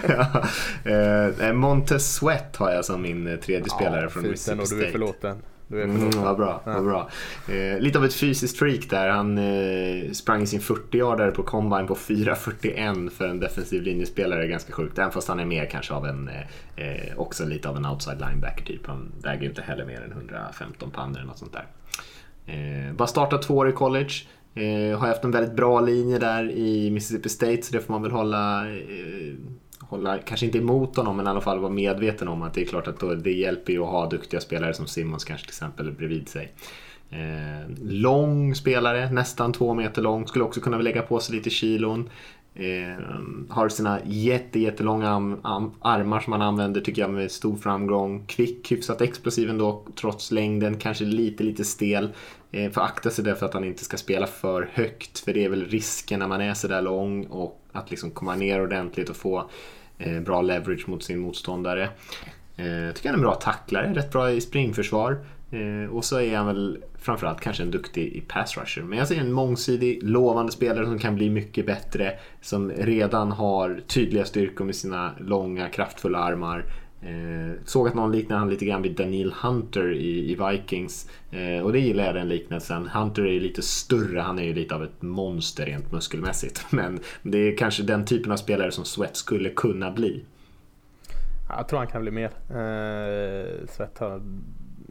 [0.84, 1.48] ja.
[1.48, 4.80] uh, Montez Sweat har jag som min tredje ja, spelare från Mississippi State.
[4.80, 5.36] Du är förlåten.
[5.72, 6.62] Mm, vad bra.
[6.64, 6.72] Ja.
[6.72, 7.10] Vad bra.
[7.48, 9.08] Eh, lite av ett fysiskt freak där.
[9.08, 14.46] Han eh, sprang sin 40-yardare på combine på 4.41 för en defensiv linjespelare.
[14.46, 14.98] Ganska sjukt.
[14.98, 18.20] Även fast han är mer kanske av en, eh, eh också lite av en outside
[18.20, 18.86] linebacker typ.
[18.86, 21.66] Han väger ju inte heller mer än 115 pannor eller något sånt där.
[22.46, 24.12] Eh, bara startat två år i college.
[24.54, 28.02] Eh, har haft en väldigt bra linje där i Mississippi State så det får man
[28.02, 29.34] väl hålla eh,
[29.92, 32.66] hålla, kanske inte emot honom, men i alla fall vara medveten om att det är
[32.66, 35.92] klart att då, det hjälper ju att ha duktiga spelare som Simons kanske till exempel
[35.92, 36.52] bredvid sig.
[37.10, 42.10] Eh, lång spelare, nästan två meter lång, skulle också kunna lägga på sig lite kilon.
[42.54, 43.04] Eh,
[43.48, 45.36] har sina jätte, jättelånga
[45.80, 48.24] armar som han använder tycker jag med stor framgång.
[48.26, 52.08] Kvick, hyfsat explosiv ändå trots längden, kanske lite, lite stel.
[52.50, 55.48] Eh, för akta sig därför att han inte ska spela för högt för det är
[55.48, 59.50] väl risken när man är sådär lång och att liksom komma ner ordentligt och få
[59.98, 61.88] Eh, bra leverage mot sin motståndare.
[62.56, 65.18] Eh, jag tycker han är en bra tacklare, rätt bra i springförsvar.
[65.50, 68.82] Eh, och så är han väl framförallt kanske en duktig i pass rusher.
[68.82, 72.18] Men jag ser en mångsidig, lovande spelare som kan bli mycket bättre.
[72.40, 76.64] Som redan har tydliga styrkor med sina långa, kraftfulla armar.
[77.02, 81.10] Eh, såg att någon liknade han lite grann vid Daniel Hunter i, i Vikings.
[81.30, 82.88] Eh, och det gillar jag den liknelsen.
[82.88, 86.66] Hunter är ju lite större, han är ju lite av ett monster rent muskelmässigt.
[86.70, 90.24] Men det är kanske den typen av spelare som Sweat skulle kunna bli.
[91.48, 92.30] Jag tror han kan bli mer.
[92.48, 94.22] Eh, Sweat har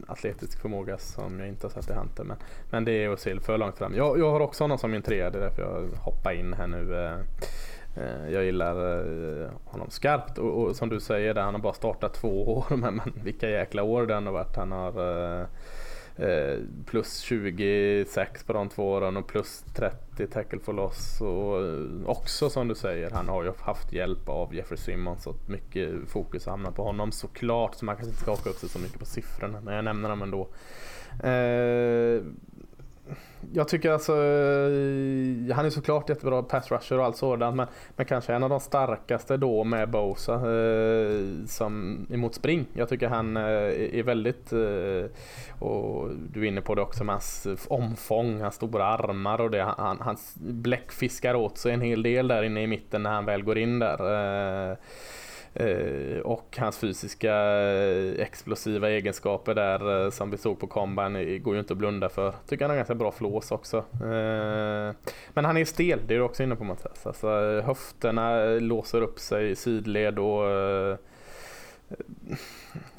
[0.08, 2.24] atletisk förmåga som jag inte har sett i Hunter.
[2.24, 2.38] Men,
[2.72, 3.96] men det är att se för långt fram.
[3.96, 6.68] Jag, jag har också honom som min trea, det är därför jag hoppar in här
[6.68, 6.96] nu.
[6.96, 9.00] Eh, Eh, Eh, jag gillar
[9.44, 12.76] eh, honom skarpt och, och, som du säger, där, han har bara startat två år
[12.76, 14.56] men, vilka jäkla år det har varit.
[14.56, 15.00] Han har
[15.40, 15.46] eh,
[16.18, 21.22] eh plus 26 på de två åren och plus 30 tackle for loss.
[21.22, 25.90] Och också som du säger, han har ju haft hjälp av Jeffrey Simmons och mycket
[26.08, 27.76] fokus har hamnat på honom såklart.
[27.76, 30.10] Så man kanske inte ska haka upp sig så mycket på siffrorna, men jag nämner
[30.10, 30.48] dem ändå.
[31.24, 32.22] Eh,
[33.54, 38.06] jag tycker alltså, eh, han är såklart jättebra pass rusher och allt sådant men, men
[38.06, 42.66] kanske en av de starkaste då med Bosa eh, som emot spring.
[42.74, 43.44] Jag tycker han eh,
[44.00, 45.12] är väldigt, eh,
[45.60, 49.74] och du är inne på det också med hans omfång, hans stora armar och det.
[49.78, 53.44] Han, han bläckfiskar åt sig en hel del där inne i mitten när han väl
[53.44, 54.72] går in där.
[54.72, 54.78] Eh,
[55.54, 61.54] Eh, och hans fysiska eh, explosiva egenskaper där eh, som vi såg på Combine går
[61.54, 62.34] ju inte att blunda för.
[62.48, 63.84] Tycker han har ganska bra flås också.
[65.34, 67.06] Men han är stel, det är du också inne på Mattias.
[67.06, 70.44] Alltså, höfterna låser upp sig i sidled och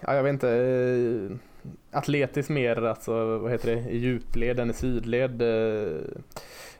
[0.00, 1.38] ja, jag vet inte.
[1.90, 5.42] Atletiskt mer, alltså vad heter det, i djupled än i sidled.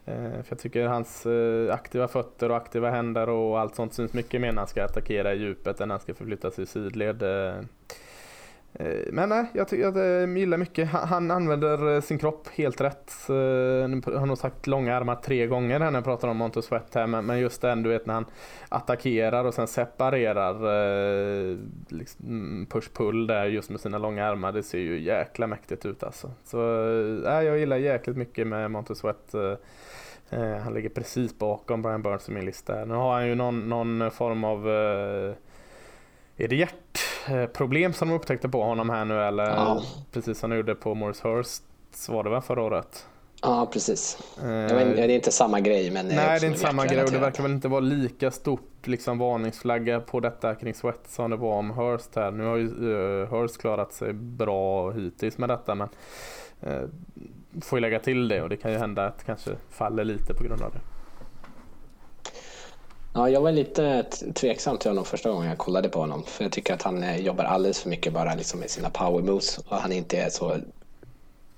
[0.05, 4.13] Eh, för jag tycker hans eh, aktiva fötter och aktiva händer och allt sånt syns
[4.13, 6.67] mycket mer när han ska attackera i djupet än när han ska förflytta sig i
[6.67, 7.23] sidled.
[7.23, 7.55] Eh.
[9.11, 10.89] Men nej, jag, tycker, jag gillar mycket.
[10.89, 13.13] Han använder sin kropp helt rätt.
[13.27, 17.07] Han har nog sagt långa armar tre gånger när jag pratar om Montus Sweat här.
[17.07, 18.25] Men just den du vet när han
[18.69, 20.55] attackerar och sen separerar
[21.95, 24.53] liksom mm, push-pull där just med sina långa armar.
[24.53, 26.31] Det ser ju jäkla mäktigt ut alltså.
[26.45, 26.59] Så
[27.25, 29.35] nej, jag gillar jäkligt mycket med Montus Sweat.
[30.33, 32.85] Eh, han ligger precis bakom Brian Burns i min lista.
[32.85, 35.35] Nu har han ju någon, någon form av eh,
[36.37, 39.45] är det hjärtproblem som de upptäckte på honom här nu eller?
[39.45, 39.83] Ja.
[40.13, 41.63] Precis som de gjorde på Morris Hurst
[42.09, 43.07] var det väl förra året?
[43.43, 44.19] Ja, precis.
[44.39, 45.91] Eh, vet, det är inte samma grej.
[45.91, 48.87] Men nej, det är inte samma grej och det verkar väl inte vara lika stort
[48.87, 52.31] liksom, varningsflagga på detta kring Sweat som det var om Hurst här.
[52.31, 55.89] Nu har ju uh, Hurst klarat sig bra hittills med detta men
[56.63, 56.83] Eh,
[57.61, 60.35] får ju lägga till det och det kan ju hända att det kanske faller lite
[60.35, 60.81] på grund av det.
[63.15, 64.03] Ja, jag var lite
[64.35, 66.23] tveksam till honom första gången jag kollade på honom.
[66.27, 69.23] För jag tycker att han eh, jobbar alldeles för mycket bara liksom med sina power
[69.23, 70.57] moves och han inte är så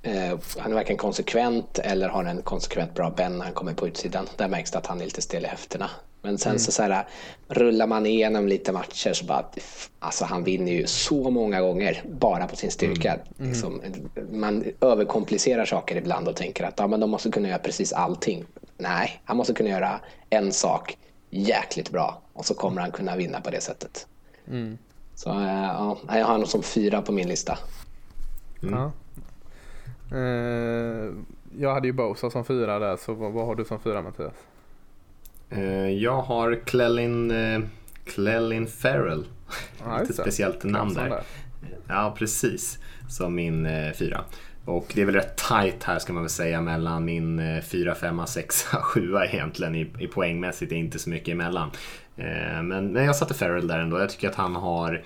[0.04, 3.88] eh, han är varken konsekvent eller har en konsekvent bra bend när han kommer på
[3.88, 4.26] utsidan.
[4.36, 5.90] Där märks det att han är lite stel i höfterna.
[6.22, 6.58] Men sen mm.
[6.58, 7.06] så, så här,
[7.48, 9.44] rullar man igenom lite matcher så bara,
[9.98, 13.12] alltså han vinner ju så många gånger bara på sin styrka.
[13.12, 13.24] Mm.
[13.38, 13.50] Mm.
[13.50, 13.82] Liksom,
[14.32, 18.44] man överkomplicerar saker ibland och tänker att ja, men de måste kunna göra precis allting.
[18.78, 20.00] Nej, han måste kunna göra
[20.30, 20.96] en sak
[21.30, 24.06] jäkligt bra och så kommer han kunna vinna på det sättet.
[24.48, 24.78] Mm.
[25.14, 27.58] Så äh, ja, jag har honom som fyra på min lista.
[28.60, 28.92] Ja.
[30.12, 31.12] Uh,
[31.58, 34.34] jag hade ju Bosa som fyra där, så vad, vad har du som fyra Mattias?
[35.52, 37.64] Uh, jag har Clellin, uh,
[38.04, 39.24] Clellin Farrell.
[39.84, 41.08] Ah, Lite speciellt namn där.
[41.08, 41.22] där.
[41.88, 42.78] Ja, precis.
[43.08, 44.24] Som min fyra.
[44.64, 48.26] Och det är väl rätt tight här ska man väl säga mellan min 4, 5,
[48.26, 50.70] 6, 7 egentligen i, i poängmässigt.
[50.70, 51.70] Det är inte så mycket emellan.
[52.16, 53.98] Eh, men, men jag satte Farrell där ändå.
[53.98, 55.02] Jag tycker att han har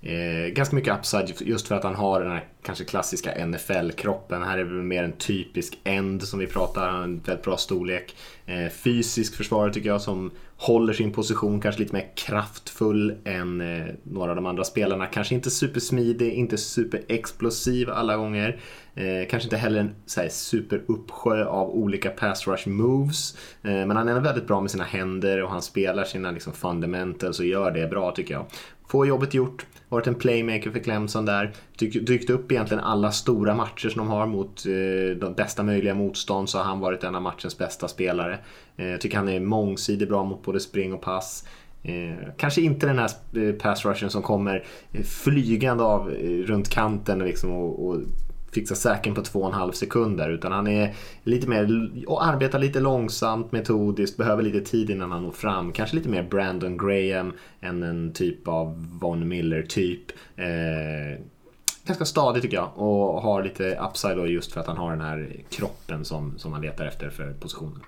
[0.00, 4.42] Eh, ganska mycket upside just för att han har den här kanske klassiska NFL-kroppen.
[4.42, 7.56] Här är det mer en typisk end som vi pratar, han har en väldigt bra
[7.56, 8.16] storlek.
[8.46, 13.86] Eh, fysisk försvarare tycker jag som håller sin position, kanske lite mer kraftfull än eh,
[14.02, 15.06] några av de andra spelarna.
[15.06, 18.60] Kanske inte supersmidig, inte superexplosiv alla gånger.
[18.94, 23.36] Eh, kanske inte heller en här, superuppsjö av olika pass rush moves.
[23.62, 27.40] Eh, men han är väldigt bra med sina händer och han spelar sina liksom, fundamentals
[27.40, 28.46] och gör det bra tycker jag.
[28.88, 31.52] Få jobbet gjort, varit en playmaker för Clemson där.
[31.78, 35.94] Dykt, dykt upp egentligen alla stora matcher som de har mot eh, de bästa möjliga
[35.94, 38.38] motstånd så har han varit en av matchens bästa spelare.
[38.76, 41.44] Eh, jag tycker han är mångsidig bra mot både spring och pass.
[41.82, 46.68] Eh, kanske inte den här eh, pass rushen som kommer eh, flygande av eh, runt
[46.68, 48.00] kanten liksom, och, och
[48.52, 52.58] fixa säken på två och en halv sekunder utan han är lite mer och arbetar
[52.58, 55.72] lite långsamt, metodiskt, behöver lite tid innan han når fram.
[55.72, 60.10] Kanske lite mer Brandon Graham än en typ av Von Miller typ.
[60.36, 61.20] Eh,
[61.84, 65.00] ganska stadig tycker jag och har lite upside då just för att han har den
[65.00, 67.80] här kroppen som, som han letar efter för positionen.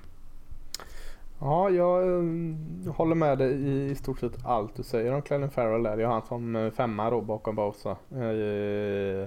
[1.41, 2.23] Ja, jag eh,
[2.95, 5.99] håller med dig i, i stort sett allt du säger om Clelin Farrell där.
[5.99, 7.97] Jag har han som femma då bakom Bosa.
[8.17, 9.27] Uh,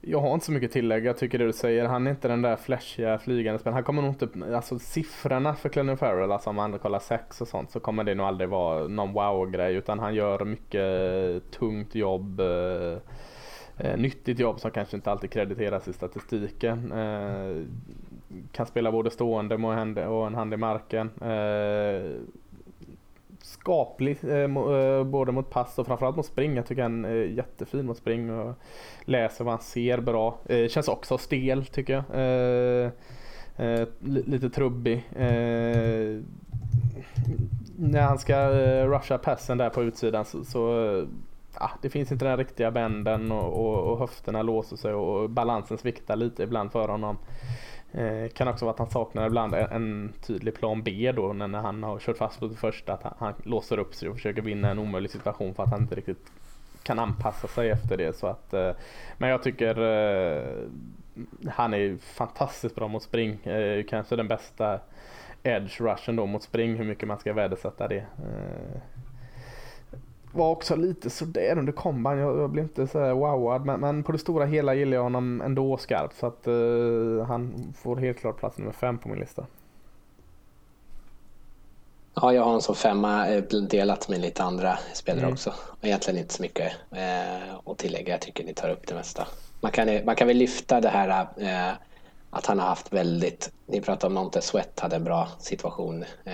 [0.00, 1.06] jag har inte så mycket tillägg.
[1.06, 1.84] Jag tycker det du säger.
[1.84, 3.74] Han är inte den där flashiga flygande spelaren.
[3.74, 4.56] Han kommer nog inte...
[4.56, 8.14] Alltså siffrorna för Clennon Farrell, alltså om man kollar sex och sånt, så kommer det
[8.14, 9.74] nog aldrig vara någon wow-grej.
[9.74, 12.40] Utan han gör mycket eh, tungt jobb.
[12.40, 12.98] Eh,
[13.76, 16.92] eh, nyttigt jobb som kanske inte alltid krediteras i statistiken.
[16.92, 17.62] Eh,
[18.52, 21.10] kan spela både stående och en hand i marken.
[21.20, 22.20] Eh,
[23.66, 26.56] skaplig eh, eh, både mot pass och framförallt mot spring.
[26.56, 28.54] Jag tycker han är jättefin mot spring och
[29.04, 30.38] läser vad han ser bra.
[30.48, 32.04] Eh, känns också stel tycker jag.
[32.84, 32.90] Eh,
[34.04, 35.04] lite trubbig.
[37.78, 38.48] När han ska
[38.86, 40.60] rusha passen där på utsidan så, så
[41.58, 45.78] ja, det finns inte den riktiga bänden och, och, och höfterna låser sig och balansen
[45.78, 47.16] sviktar lite ibland för honom.
[47.92, 51.82] Eh, kan också vara att han saknar ibland en tydlig plan B då när, han
[51.82, 54.70] har kört fast på det första att han, han, låser upp sig och försöker vinna
[54.70, 56.30] en omöjlig situation för att han inte riktigt
[56.82, 58.16] kan anpassa sig efter det.
[58.16, 58.70] Så att, eh,
[59.18, 60.42] men jag tycker eh,
[61.50, 63.44] han är fantastiskt bra mot spring.
[63.44, 64.80] Eh, kanske den bästa
[65.42, 67.98] edge rushen då mot spring hur mycket man ska värdesätta det.
[67.98, 68.80] Eh,
[70.36, 72.18] var också lite sådär under komban.
[72.18, 73.66] Jag, jag blev inte så wowad.
[73.66, 76.16] Men, men, på det stora hela gillar jag honom ändå skarpt.
[76.16, 79.46] Så att uh, han får helt klart plats nummer fem på min lista.
[82.20, 83.26] Ja, jag har honom som femma
[83.70, 85.32] delat med lite andra spelare mm.
[85.32, 85.54] också.
[85.82, 88.12] Egentligen inte så mycket eh, att tillägga.
[88.14, 89.26] Jag tycker ni tar upp det mesta.
[89.60, 91.74] Man kan, man kan väl lyfta det här eh,
[92.36, 96.04] att han har haft väldigt, ni pratar om Monte Sweat hade en bra situation.
[96.24, 96.32] Eh,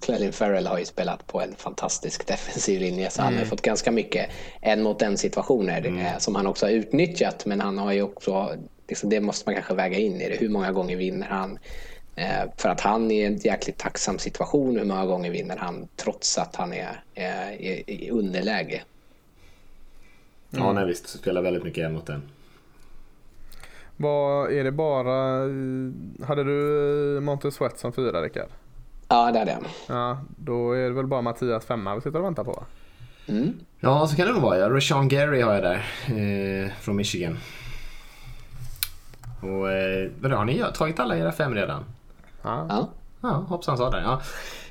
[0.00, 3.24] Clelin Farrell har ju spelat på en fantastisk defensiv linje så mm.
[3.24, 3.50] han har mm.
[3.50, 4.30] fått ganska mycket
[4.60, 5.98] en mot en situationer mm.
[5.98, 8.54] eh, som han också har utnyttjat men han har ju också,
[8.88, 11.58] liksom, det måste man kanske väga in i det, hur många gånger vinner han?
[12.16, 15.88] Eh, för att han är i en jäkligt tacksam situation, hur många gånger vinner han
[15.96, 18.82] trots att han är eh, i, i underläge?
[20.52, 20.64] Mm.
[20.64, 22.22] Ja, nej visst, spelar väldigt mycket en mot en.
[24.00, 25.40] Vad är det bara...
[26.26, 28.48] Hade du Monte Sweat som fyra Rickard?
[29.08, 29.60] Ja det hade jag.
[29.86, 32.64] Ja, då är det väl bara Mattias femma vi sitter och väntar på
[33.28, 33.52] mm.
[33.80, 34.70] Ja så kan det nog vara ja.
[34.70, 35.84] Rashawn Gary har jag där.
[36.06, 37.38] Eh, från Michigan.
[39.40, 41.84] Och eh, vadå, har ni tagit alla era fem redan?
[42.42, 42.66] Ja.
[42.68, 42.88] ja.
[43.20, 44.00] Ja, hoppsan sa det.
[44.00, 44.20] Ja.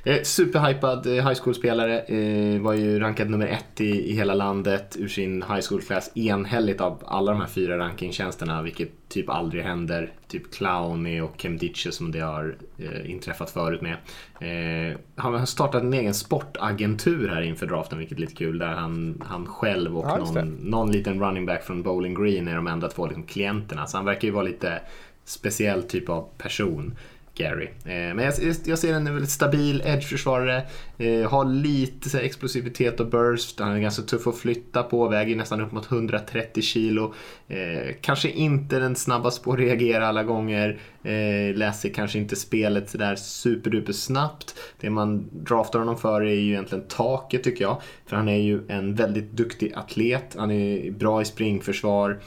[0.03, 1.99] Eh, superhypad eh, high school-spelare.
[1.99, 6.81] Eh, var ju rankad nummer ett i, i hela landet ur sin high school-klass enhälligt
[6.81, 10.13] av alla de här fyra rankingtjänsterna, vilket typ aldrig händer.
[10.27, 13.97] Typ Clowny och Chem som det har eh, inträffat förut med.
[14.39, 18.57] Eh, han har startat en egen sportagentur här inför draften, vilket är lite kul.
[18.57, 22.55] Där han, han själv och ja, någon, någon liten running back från Bowling Green är
[22.55, 23.87] de enda två liksom, klienterna.
[23.87, 24.81] Så han verkar ju vara lite
[25.25, 26.95] speciell typ av person.
[27.37, 27.65] Gary.
[27.65, 28.33] Eh, men jag,
[28.65, 30.63] jag, ser en väldigt stabil edge-försvarare.
[30.97, 33.59] Eh, har lite så här, explosivitet och burst.
[33.59, 35.07] Han är ganska tuff att flytta på.
[35.07, 37.13] Väger nästan upp mot 130 kilo.
[37.47, 40.79] Eh, kanske inte den snabbaste på att reagera alla gånger.
[41.03, 44.55] Eh, läser kanske inte spelet sådär superduper snabbt.
[44.79, 47.81] Det man draftar honom för är ju egentligen taket tycker jag.
[48.05, 50.35] För han är ju en väldigt duktig atlet.
[50.37, 52.19] Han är bra i springförsvar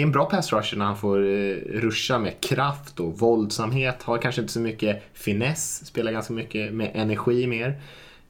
[0.00, 4.02] är en bra pass rusher när han får eh, ruscha med kraft och våldsamhet.
[4.02, 7.80] Har kanske inte så mycket finess, spelar ganska mycket med energi mer.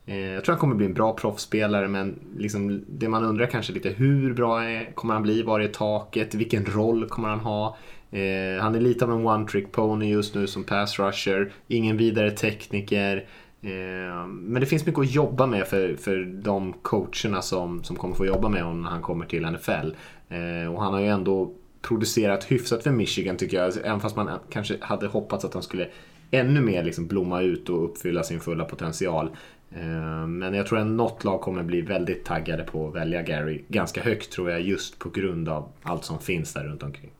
[0.06, 3.72] Eh, jag tror han kommer bli en bra proffsspelare men liksom, det man undrar kanske
[3.72, 5.42] lite hur bra är, kommer han bli?
[5.42, 6.34] Var är taket?
[6.34, 7.76] Vilken roll kommer han ha?
[8.10, 11.52] Eh, han är lite av en one-trick pony just nu som pass rusher.
[11.68, 13.16] Ingen vidare tekniker.
[13.62, 18.14] Eh, men det finns mycket att jobba med för, för de coacherna som, som kommer
[18.14, 19.90] få jobba med honom när han kommer till NFL.
[20.28, 21.52] Eh, och han har ju ändå
[21.82, 23.76] producerat hyfsat för Michigan tycker jag.
[23.76, 25.88] Även fast man kanske hade hoppats att han skulle
[26.30, 29.30] ännu mer liksom blomma ut och uppfylla sin fulla potential.
[29.70, 33.62] Eh, men jag tror att något lag kommer bli väldigt taggade på att välja Gary
[33.68, 37.10] ganska högt tror jag just på grund av allt som finns där runt omkring.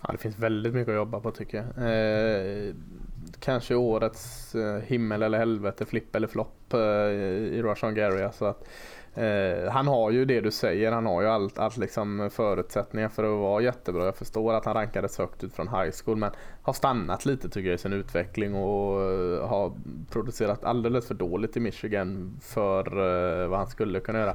[0.00, 1.66] Ja, det finns väldigt mycket att jobba på tycker jag.
[1.90, 2.74] Eh,
[3.40, 8.22] kanske årets eh, himmel eller helvete, flipp eller flopp eh, i Russian Gary.
[8.22, 8.68] Alltså att,
[9.16, 13.24] eh, han har ju det du säger, han har ju allt, allt liksom förutsättningar för
[13.24, 14.04] att vara jättebra.
[14.04, 16.30] Jag förstår att han rankades högt ut från high school men
[16.62, 19.72] har stannat lite tycker jag i sin utveckling och eh, har
[20.10, 22.86] producerat alldeles för dåligt i Michigan för
[23.42, 24.34] eh, vad han skulle kunna göra.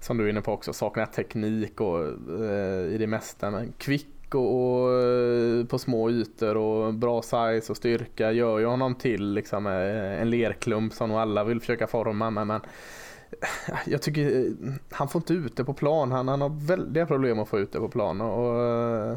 [0.00, 2.04] Som du är inne på också, saknar teknik och
[2.44, 3.50] eh, i det mesta.
[3.50, 8.94] Men kvick och, och, på små ytor och bra size och styrka gör ju honom
[8.94, 12.30] till liksom eh, en lerklump som nog alla vill försöka forma.
[12.30, 12.60] Men, men
[13.86, 16.12] jag tycker eh, han får inte ut det på plan.
[16.12, 18.20] Han, han har väldiga problem att få ut det på plan.
[18.20, 19.16] Och, eh,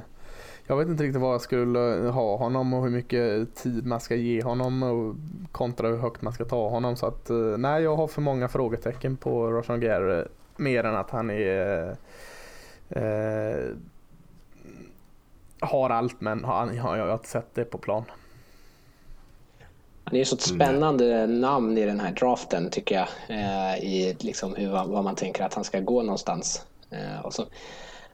[0.67, 4.15] jag vet inte riktigt vad jag skulle ha honom och hur mycket tid man ska
[4.15, 5.15] ge honom och
[5.51, 6.95] kontra hur högt man ska ta honom.
[6.95, 11.09] Så att eh, nej, jag har för många frågetecken på Roshan Gare mer än att
[11.09, 11.95] han är
[12.89, 13.75] eh,
[15.59, 18.03] har allt men jag har jag inte sett det på plan.
[20.11, 21.41] Det är så ett spännande mm.
[21.41, 23.07] namn i den här draften tycker jag.
[23.27, 26.65] Eh, I liksom hur, vad man tänker att han ska gå någonstans.
[26.89, 27.45] Eh, och så,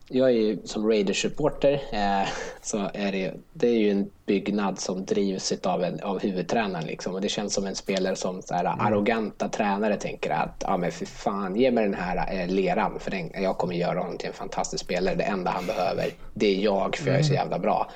[0.10, 2.28] jag är ju som Raiders-supporter eh,
[2.62, 6.86] så är det, det är ju en byggnad som drivs av, en, av huvudtränaren.
[6.86, 7.14] Liksom.
[7.14, 8.80] Och det känns som en spelare som så här, mm.
[8.80, 13.12] arroganta tränare tänker att ja, men för fan, ge mig den här eh, leran för
[13.12, 15.16] den, jag kommer göra honom till en fantastisk spelare.
[15.16, 17.42] Det enda han behöver, det är jag för jag är så mm.
[17.42, 17.92] jävla bra.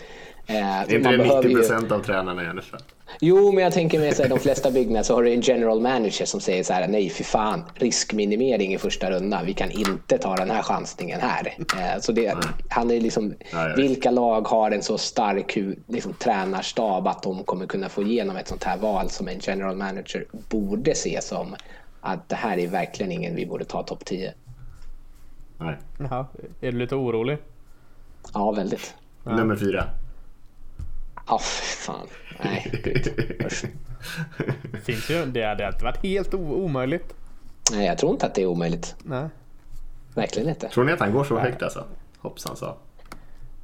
[0.51, 1.95] Eh, är inte det 90 procent ju...
[1.95, 2.75] av tränarna i NFL?
[3.19, 6.25] Jo, men jag tänker med så de flesta byggnader så har du en general manager
[6.25, 10.35] som säger så här, nej för fan, riskminimering i första rundan, vi kan inte ta
[10.35, 11.53] den här chansningen här.
[11.77, 12.35] Eh, så det,
[12.69, 17.65] han är liksom, nej, vilka lag har en så stark liksom, tränarstab att de kommer
[17.65, 21.55] kunna få igenom ett sånt här val som en general manager borde se som
[22.01, 24.33] att det här är verkligen ingen vi borde ta topp 10.
[25.57, 25.77] Nej.
[25.99, 26.25] Jaha,
[26.61, 27.37] är du lite orolig?
[28.33, 28.95] Ja, väldigt.
[29.23, 29.85] Nummer fyra.
[31.27, 32.07] Ja, oh, fan.
[32.43, 32.71] Nej,
[34.83, 37.13] Finns ju, det hade inte varit helt omöjligt.
[37.71, 38.95] Nej, jag tror inte att det är omöjligt.
[39.03, 39.29] Nej.
[40.15, 40.69] Verkligen inte.
[40.69, 41.85] Tror ni att han går så högt alltså?
[42.17, 42.77] Hoppsan sa.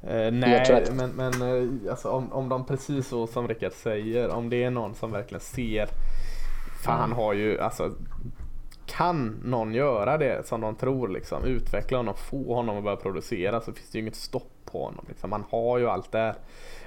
[0.04, 0.94] Uh, nej, att...
[0.94, 4.70] men, men uh, alltså, om, om de precis så som Rickard säger, om det är
[4.70, 5.88] någon som verkligen ser,
[6.84, 7.92] för han har ju, alltså
[8.86, 13.60] kan någon göra det som de tror, liksom, utveckla honom, få honom att börja producera
[13.60, 15.04] så finns det ju inget stopp på honom.
[15.08, 15.32] Liksom.
[15.32, 16.34] Han har ju allt där.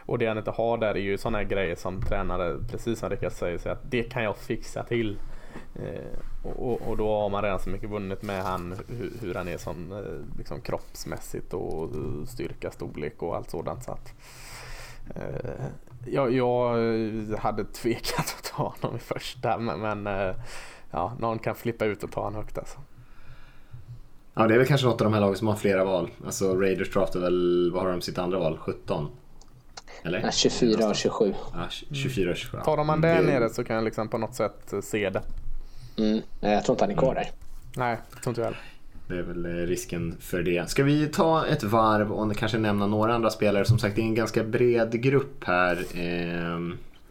[0.05, 3.31] Och det han inte har där är ju sådana grejer som tränare, precis som Rickard
[3.31, 5.19] säger, så att det kan jag fixa till.
[5.75, 9.47] Eh, och, och, då har man redan så mycket vunnit med han, hur, hur han
[9.47, 13.83] är som eh, liksom kroppsmässigt och eh, styrka, storlek och allt sådant.
[13.83, 14.13] Så att,
[15.15, 15.65] eh,
[16.05, 20.35] jag, jag, eh, hade tvekat att ta honom i första men, men eh,
[20.91, 22.79] ja, någon kan flippa ut och ta honom högt alltså.
[24.33, 26.09] Ja, det är väl kanske något av de här lagen som har flera val.
[26.25, 28.57] Alltså Raiders draftar väl, vad har de sitt andra val?
[28.57, 29.07] 17?
[30.03, 30.19] Eller?
[30.19, 31.33] Ja, 24 och 27.
[31.53, 32.57] Ja, 24 och 27.
[32.65, 35.21] Tar man det nere så kan jag liksom på något sätt se det.
[35.97, 36.21] Mm.
[36.39, 37.29] Jag tror inte han är kvar där.
[37.75, 38.61] Nej, jag tror inte jag heller.
[39.07, 40.69] Det är väl eh, risken för det.
[40.69, 43.65] Ska vi ta ett varv och kanske nämna några andra spelare?
[43.65, 45.77] Som sagt, det är en ganska bred grupp här.
[45.77, 46.59] Eh,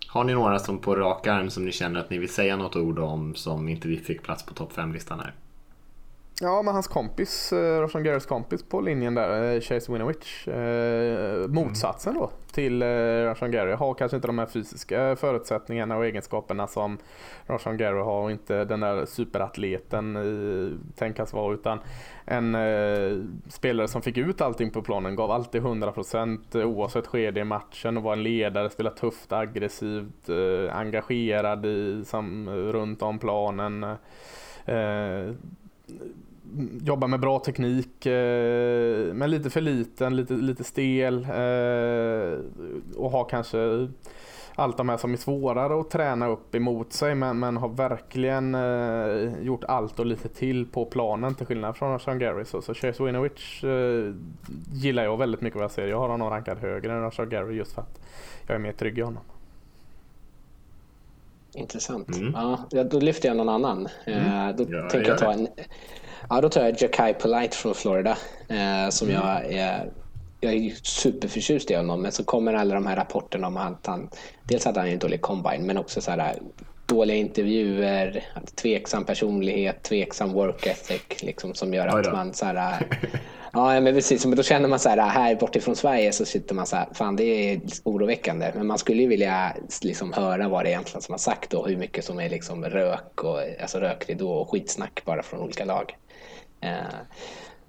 [0.07, 2.77] har ni några som på rak arm som ni känner att ni vill säga något
[2.77, 5.35] ord om som inte vi fick plats på topp 5-listan här?
[6.43, 10.49] Ja, men hans kompis, eh, Roshan Garys kompis på linjen där, eh, Chase Winovich.
[10.49, 13.73] Eh, motsatsen då till eh, Roshan Gary.
[13.73, 16.99] Har kanske inte de här fysiska förutsättningarna och egenskaperna som
[17.47, 20.19] Roshan Gary har och inte den där superatleten
[20.97, 21.79] tänkas vara utan
[22.25, 23.19] en eh,
[23.49, 27.97] spelare som fick ut allting på planen, gav alltid 100% eh, oavsett skede i matchen
[27.97, 33.83] och var en ledare, spelade tufft, aggressivt, eh, engagerad i, som, runt om planen.
[34.65, 35.35] Eh,
[36.83, 42.39] jobbar med bra teknik eh, men lite för liten, lite, lite stel eh,
[42.97, 43.89] och har kanske
[44.55, 48.55] allt de här som är svårare att träna upp emot sig men, men har verkligen
[48.55, 52.45] eh, gjort allt och lite till på planen till skillnad från Sean Gary.
[52.45, 54.15] Så, så Chase Winovich eh,
[54.73, 55.87] gillar jag väldigt mycket vad jag ser.
[55.87, 58.01] Jag har honom rankad högre än Sean Gary just för att
[58.47, 59.23] jag är mer trygg i honom.
[61.55, 62.17] Intressant.
[62.17, 62.33] Mm.
[62.71, 63.89] Ja, då lyfter jag någon annan.
[64.05, 64.49] Mm.
[64.49, 65.49] Eh, då ja, tänker jag ta en
[66.29, 68.19] Ja, då tar jag Jakai Polite från Florida.
[68.49, 69.23] Eh, som mm.
[69.23, 69.91] jag är
[70.41, 74.11] jag är superförtjust i honom, men så kommer alla de här rapporterna om att han...
[74.45, 76.39] Dels att han är en dålig combine, men också så här,
[76.87, 78.25] dåliga intervjuer,
[78.63, 82.87] tveksam personlighet, tveksam work ethic liksom, som gör att man så här,
[83.53, 84.27] Ja, men precis.
[84.27, 87.17] Men då känner man så här, här bortifrån Sverige så sitter man så här, fan
[87.17, 88.53] det är oroväckande.
[88.55, 91.69] Men man skulle ju vilja liksom höra vad det är egentligen som har sagt och
[91.69, 95.97] hur mycket som är liksom rök och alltså rökridå och skitsnack bara från olika lag.
[96.61, 97.01] Eh,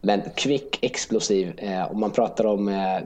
[0.01, 1.59] men kvick, explosiv.
[1.59, 2.99] Eh, om man pratar om eh,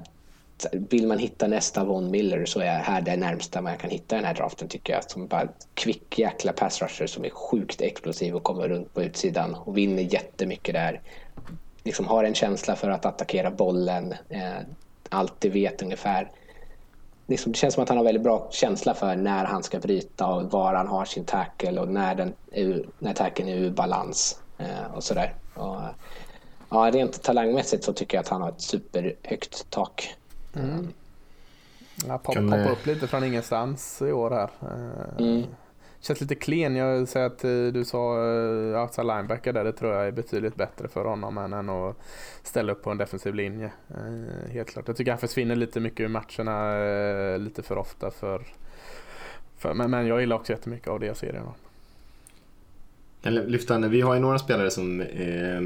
[0.72, 4.26] vill man hitta nästa Von Miller så är här det närmsta man kan hitta den
[4.26, 5.12] här draften tycker jag.
[5.12, 9.56] Som bara kvick jäkla pass rusher som är sjukt explosiv och kommer runt på utsidan
[9.56, 11.02] och vinner jättemycket där.
[11.84, 14.14] Liksom har en känsla för att attackera bollen.
[15.10, 16.32] alltid vet ungefär.
[17.28, 20.28] Liksom, det känns som att han har väldigt bra känsla för när han ska bryta
[20.28, 24.40] och var han har sin tackle och när, den är, när tacken är ur balans
[24.94, 25.34] och sådär.
[25.56, 25.82] Och,
[26.70, 30.16] ja, rent talangmässigt så tycker jag att han har ett superhögt tak.
[30.56, 30.88] Mm.
[32.08, 32.50] Ja, pop, kan...
[32.50, 34.50] Poppar upp lite från ingenstans i år här.
[35.20, 35.44] Mm.
[36.00, 36.76] Känns lite klen.
[36.76, 38.18] Jag säger att eh, du sa
[38.82, 39.64] outside linebacker där.
[39.64, 41.96] Det tror jag är betydligt bättre för honom än, att
[42.44, 43.72] ställa upp på en defensiv linje.
[44.52, 44.88] Helt klart.
[44.88, 48.12] Jag tycker han försvinner lite mycket ur matcherna lite för ofta.
[48.12, 48.44] För,
[49.58, 51.54] för, men, men jag gillar också jättemycket av det jag ser i honom
[53.32, 55.62] lyfta, vi har ju några spelare som eh,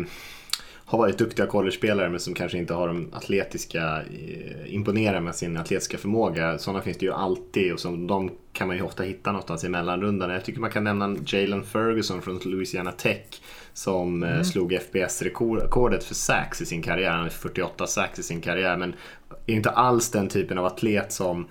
[0.89, 5.57] har varit duktiga college-spelare men som kanske inte har de atletiska, eh, imponerar med sin
[5.57, 6.57] atletiska förmåga.
[6.57, 9.69] Sådana finns det ju alltid och som de kan man ju ofta hitta någonstans i
[9.69, 10.29] mellanrundan.
[10.29, 13.41] Jag tycker man kan nämna Jalen Ferguson från Louisiana Tech
[13.73, 14.43] som mm.
[14.43, 17.11] slog FBS-rekordet för sax i sin karriär.
[17.11, 18.93] Han har 48 sax i sin karriär men
[19.45, 21.47] är inte alls den typen av atlet som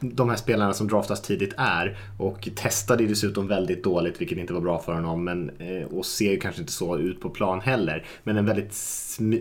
[0.00, 4.52] de här spelarna som draftas tidigt är och testade ju dessutom väldigt dåligt vilket inte
[4.52, 7.60] var bra för honom men, eh, och ser ju kanske inte så ut på plan
[7.60, 8.06] heller.
[8.22, 8.76] Men en väldigt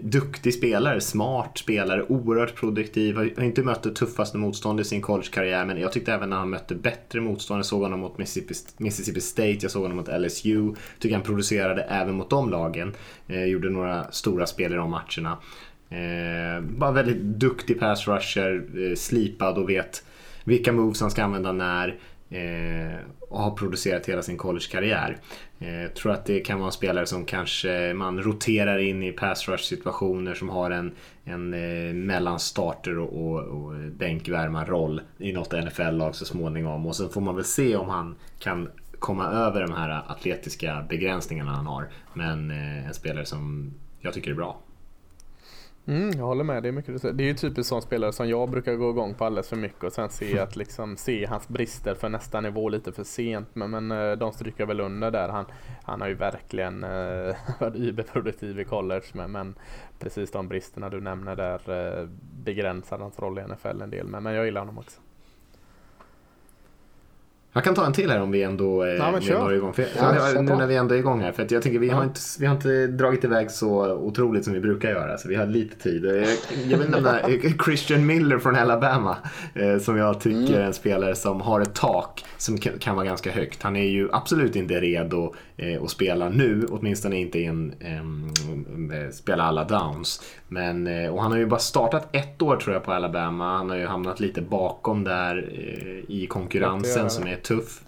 [0.03, 3.15] duktig spelare, smart spelare, oerhört produktiv.
[3.15, 6.49] Har inte mött det tuffaste motståndet i sin collegekarriär men jag tyckte även när han
[6.49, 7.59] mötte bättre motstånd.
[7.59, 10.73] Jag såg honom mot Mississippi, Mississippi State, jag såg honom mot LSU.
[10.99, 12.93] Tycker han producerade även mot de lagen.
[13.27, 15.37] Eh, gjorde några stora spel i de matcherna.
[15.91, 20.03] Eh, bara väldigt duktig pass rusher, eh, slipad och vet
[20.51, 21.99] vilka moves han ska använda när
[22.29, 22.99] eh,
[23.29, 25.17] och har producerat hela sin collegekarriär.
[25.57, 29.47] Jag tror att det kan vara en spelare som kanske man roterar in i pass
[29.47, 30.91] rush situationer som har en,
[31.23, 36.85] en eh, mellanstarter och, och, och bänkvärmarroll i något NFL-lag så småningom.
[36.85, 41.51] Och sen får man väl se om han kan komma över de här atletiska begränsningarna
[41.51, 41.89] han har.
[42.13, 44.61] Men eh, en spelare som jag tycker är bra.
[45.87, 48.49] Mm, jag håller med, det är mycket Det är ju typiskt sån spelare som jag
[48.49, 51.95] brukar gå igång på alldeles för mycket och sen se att liksom se hans brister
[51.95, 53.47] för nästa nivå lite för sent.
[53.53, 55.29] Men, men eh, de stryker väl under där.
[55.29, 55.45] Han,
[55.83, 59.55] han har ju verkligen uh, varit überproduktiv i college men, men
[59.99, 62.09] precis de bristerna du nämner där uh,
[62.43, 64.07] begränsar hans roll i NFL en del.
[64.07, 65.01] Men, men jag gillar honom också.
[67.53, 69.73] Jag kan ta en till här om vi ändå eh, ja, är igång.
[69.73, 71.31] För, ja, nu när vi ändå är igång här.
[71.31, 74.59] För jag tänker vi har, inte, vi har inte dragit iväg så otroligt som vi
[74.59, 75.17] brukar göra.
[75.17, 76.05] Så vi har lite tid.
[76.05, 76.27] Jag,
[76.67, 77.19] jag vill nämna
[77.65, 79.17] Christian Miller från Alabama.
[79.53, 80.61] Eh, som jag tycker mm.
[80.61, 83.63] är en spelare som har ett tak som kan, vara ganska högt.
[83.63, 86.65] Han är ju absolut inte redo eh, att spela nu.
[86.69, 90.21] Åtminstone inte i en, eh, spela alla downs.
[90.47, 93.57] Men, eh, och han har ju bara startat ett år tror jag på Alabama.
[93.57, 97.81] Han har ju hamnat lite bakom där eh, i konkurrensen som är tuff.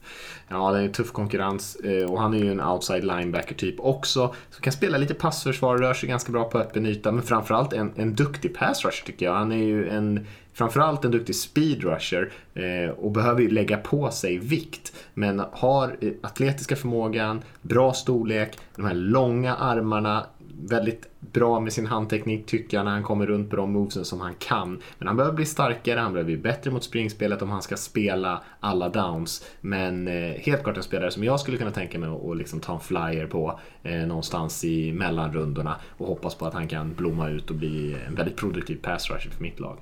[0.48, 4.36] Ja, det är tuff konkurrens eh, och han är ju en outside linebacker typ också.
[4.50, 7.92] Så kan spela lite passförsvar, rör sig ganska bra på öppen yta, men framförallt en,
[7.96, 9.34] en duktig pass rusher tycker jag.
[9.34, 14.12] Han är ju en, framförallt en duktig speed rusher eh, och behöver ju lägga på
[14.12, 14.94] sig vikt.
[15.14, 20.26] Men har eh, atletiska förmågan, bra storlek, de här långa armarna,
[20.56, 24.22] väldigt bra med sin handteknik tycker jag när han kommer runt på de movesen som
[24.22, 24.82] han kan.
[24.98, 28.44] Men han behöver bli starkare, han behöver bli bättre mot springspelet om han ska spela
[28.60, 29.46] alla downs.
[29.62, 32.74] Men eh, helt klart en spelare som jag skulle kunna tänka mig att liksom ta
[32.74, 37.50] en flyer på eh, någonstans i mellanrundorna och hoppas på att han kan blomma ut
[37.50, 39.78] och bli en väldigt produktiv pass rusher för mitt lag.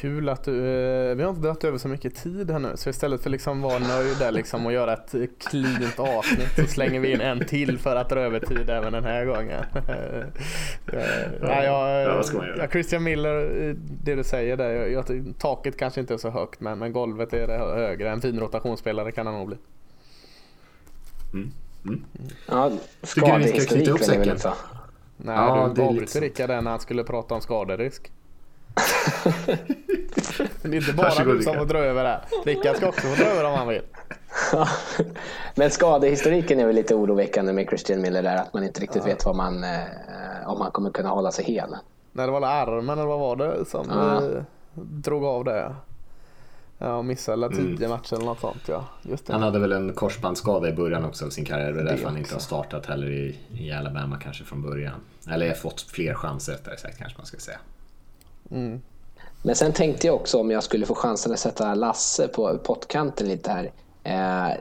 [0.00, 2.90] Kul att du, eh, vi har inte dragit över så mycket tid här nu så
[2.90, 7.20] istället för liksom vara nöjd liksom och göra ett cleant avsnitt så slänger vi in
[7.20, 9.64] en till för att dra över tid även den här gången.
[11.42, 12.22] ja, jag,
[12.58, 13.74] ja, Christian Miller,
[14.04, 17.32] det du säger där, jag, jag, taket kanske inte är så högt men, men golvet
[17.32, 18.10] är det högre.
[18.10, 19.56] En fin rotationsspelare kan han nog bli.
[21.32, 21.52] Mm.
[21.84, 22.04] Mm.
[22.48, 22.72] Ja,
[23.02, 24.52] skadehistorik vill väl inte
[25.16, 26.20] Nej, ja, du avbryter liksom...
[26.20, 28.12] Rickard när han skulle prata om skaderisk.
[30.62, 32.20] Men det är inte bara Varsågod, du som får dra över det.
[32.44, 33.82] Rickard ska också få dra över om han vill.
[35.54, 38.36] Men skadehistoriken är väl lite oroväckande med Christian Miller där.
[38.36, 39.12] Att man inte riktigt ja.
[39.12, 39.80] vet vad man, eh,
[40.46, 41.76] om han kommer kunna hålla sig hel.
[42.12, 44.22] Nej, det var armen eller vad var det som ja.
[44.22, 44.42] eh,
[44.74, 45.74] drog av det?
[46.78, 47.56] Ja, missade mm.
[47.56, 47.90] tio mm.
[47.90, 48.84] matcher eller något sånt ja.
[49.02, 49.32] Just det.
[49.32, 51.72] Han hade väl en korsbandsskada i början också av sin karriär.
[51.72, 55.00] Det är därför han inte har startat heller i, i Alabama kanske från början.
[55.30, 57.58] Eller fått fler chanser rättare sagt kanske man ska säga.
[58.50, 58.80] Mm.
[59.42, 63.28] Men sen tänkte jag också om jag skulle få chansen att sätta Lasse på pottkanten
[63.28, 63.72] lite här.
[64.04, 64.56] Eh,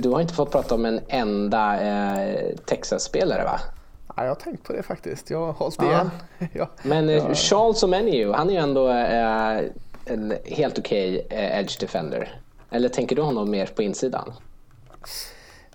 [0.00, 3.60] du har inte fått prata om en enda eh, Texas-spelare va?
[4.16, 5.30] Ja, jag har tänkt på det faktiskt.
[5.30, 6.10] Jag har hållit igen.
[6.52, 6.68] ja.
[6.82, 9.58] Men eh, Charles Omeniu, han är ju ändå eh,
[10.04, 12.40] en helt okej okay, eh, edge defender.
[12.70, 14.32] Eller tänker du honom mer på insidan?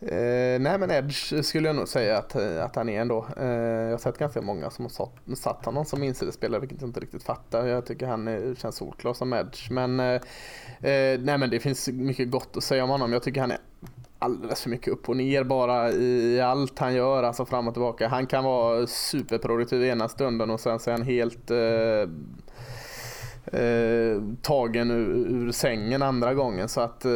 [0.02, 3.26] Eh, nej men Edge skulle jag nog säga att, att han är ändå.
[3.38, 6.90] Eh, jag har sett ganska många som har satt, satt honom som insidespelare vilket jag
[6.90, 7.66] inte riktigt fattar.
[7.66, 9.72] Jag tycker han är, känns solklar som Edge.
[9.72, 13.14] Men, eh, eh nej, men det finns mycket gott att säga om honom.
[13.14, 13.58] Jag tycker han är
[14.20, 18.08] alldeles för mycket upp och ner bara i allt han gör, alltså fram och tillbaka.
[18.08, 22.10] Han kan vara superproduktiv ena stunden och sen så är han helt eh,
[23.62, 26.70] eh, tagen ur, ur, sängen andra gången.
[26.70, 27.12] Så att eh,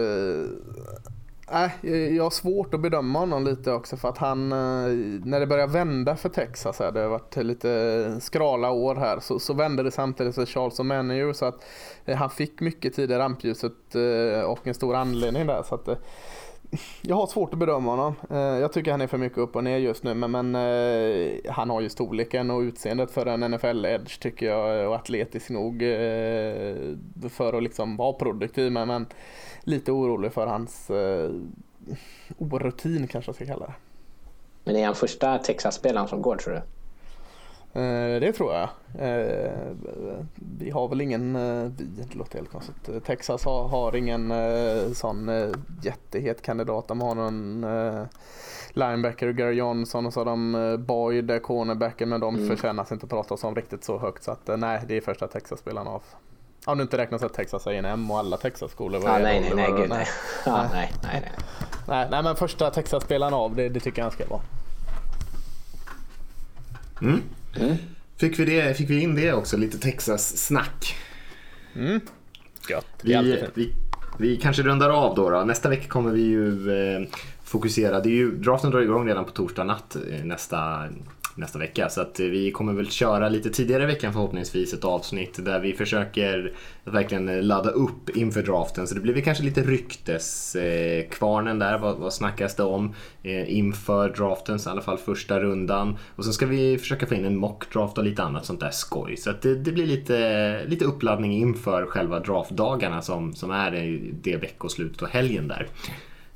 [1.52, 1.72] Nej,
[2.16, 4.90] jag har svårt att bedöma honom lite också för att han, eh,
[5.26, 9.40] när det började vända för Texas, här, det har varit lite skrala år här, så,
[9.40, 11.66] så vände det samtidigt för Charles och Manager så att
[12.06, 15.64] eh, han fick mycket tid i rampljuset eh, och en stor anledning där.
[15.64, 15.90] Så att,
[17.02, 18.14] jag har svårt att bedöma honom.
[18.60, 20.14] Jag tycker han är för mycket upp och ner just nu.
[20.14, 20.56] Men, men
[21.50, 24.90] han har ju storleken och utseendet för en NFL-edge tycker jag.
[24.90, 25.80] Och atletisk nog
[27.30, 28.72] för att liksom vara produktiv.
[28.72, 29.06] Men, men
[29.66, 30.92] lite orolig för hans
[32.38, 33.74] orutin kanske jag ska kalla det.
[34.64, 36.62] Men är han första Texas-spelaren som går tror du?
[37.76, 38.70] Eh, det tror jag.
[39.00, 39.52] Eh,
[40.60, 43.06] vi har väl ingen, eh, vi, det låter helt konstigt.
[43.06, 44.34] Texas har, har ingen
[44.96, 45.32] sån
[45.84, 46.88] jättehet kandidat.
[46.88, 47.66] De har någon
[48.70, 52.48] linebacker, Gary Johnson och så har de Boyd, cornerbacken, men de mm.
[52.48, 54.24] förtjänas inte att pratas om riktigt så högt.
[54.24, 56.04] Så att nej, det är första Texas-spelaren av.
[56.66, 59.08] Om du inte räknar så att Texas A&M och alla Texas-skolor.
[59.08, 60.08] Ah, nej, nej, nej, gud, nej.
[60.46, 61.32] Ja, nej, nej, nej.
[61.88, 62.08] nej.
[62.12, 64.42] Nej, men första Texas-spelaren av, det, det tycker jag han ska vara.
[67.02, 67.22] Mm.
[67.60, 67.76] Mm.
[68.18, 70.96] Fick, vi det, fick vi in det också, lite Texas-snack.
[71.76, 72.00] Mm.
[72.70, 72.88] Gött.
[73.02, 73.74] Vi, vi,
[74.18, 75.44] vi kanske rundar av då, då.
[75.44, 77.08] Nästa vecka kommer vi ju eh,
[77.44, 78.00] fokusera.
[78.00, 80.88] Det är ju, draften drar igång redan på torsdag natt eh, nästa
[81.36, 81.90] nästa vecka.
[81.90, 85.74] Så att vi kommer väl köra lite tidigare i veckan förhoppningsvis ett avsnitt där vi
[85.74, 86.54] försöker
[86.84, 88.88] verkligen ladda upp inför draften.
[88.88, 91.78] Så det blir väl kanske lite rykteskvarnen där.
[91.78, 92.94] Vad, vad snackas det om
[93.24, 95.98] eh, inför draften, så i alla fall första rundan.
[96.16, 99.18] Och sen ska vi försöka få in en mockdraft och lite annat sånt där skoj.
[99.18, 104.38] Så att det, det, blir lite, lite uppladdning inför själva draftdagarna som, som är det
[104.38, 105.68] veckoslutet och helgen där.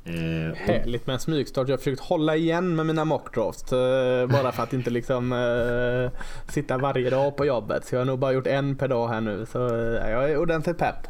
[0.05, 1.67] Eh, Härligt med en smygstart.
[1.67, 3.73] Jag har försökt hålla igen med mina mockdrafts.
[3.73, 6.21] Eh, bara för att inte liksom eh,
[6.51, 7.85] sitta varje dag på jobbet.
[7.85, 9.45] Så jag har nog bara gjort en per dag här nu.
[9.51, 11.07] Så eh, jag är ordentligt pepp.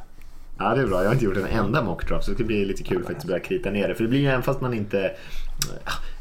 [0.60, 1.00] Ja det är bra.
[1.02, 3.28] Jag har inte gjort en enda mockdraft så det ska bli lite kul faktiskt att
[3.28, 3.96] börja krita ner det.
[3.96, 5.12] För det blir ju även fast man inte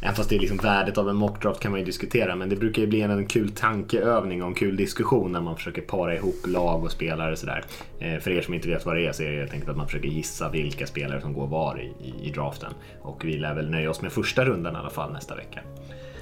[0.01, 2.57] Även fast det är liksom värdet av en mockdraft kan man ju diskutera men det
[2.57, 6.15] brukar ju bli en, en kul tankeövning och en kul diskussion när man försöker para
[6.15, 7.65] ihop lag och spelare och sådär.
[7.99, 9.77] Eh, för er som inte vet vad det är så är det helt enkelt att
[9.77, 12.73] man försöker gissa vilka spelare som går var i, i, i draften.
[13.03, 15.61] Och vi lär väl nöja oss med första rundan i alla fall nästa vecka.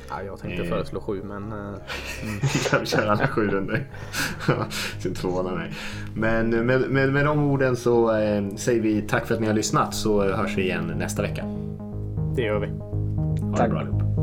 [0.09, 0.69] Ja, jag tänkte eh.
[0.69, 1.53] föreslå sju men...
[1.53, 1.75] Uh,
[2.81, 3.87] vi kör alla sju runder.
[4.99, 5.73] Synd förvåna mig.
[6.15, 9.55] Men med, med, med de orden så eh, säger vi tack för att ni har
[9.55, 11.45] lyssnat så hörs vi igen nästa vecka.
[12.37, 12.96] Det gör vi.
[13.59, 14.16] I brought up.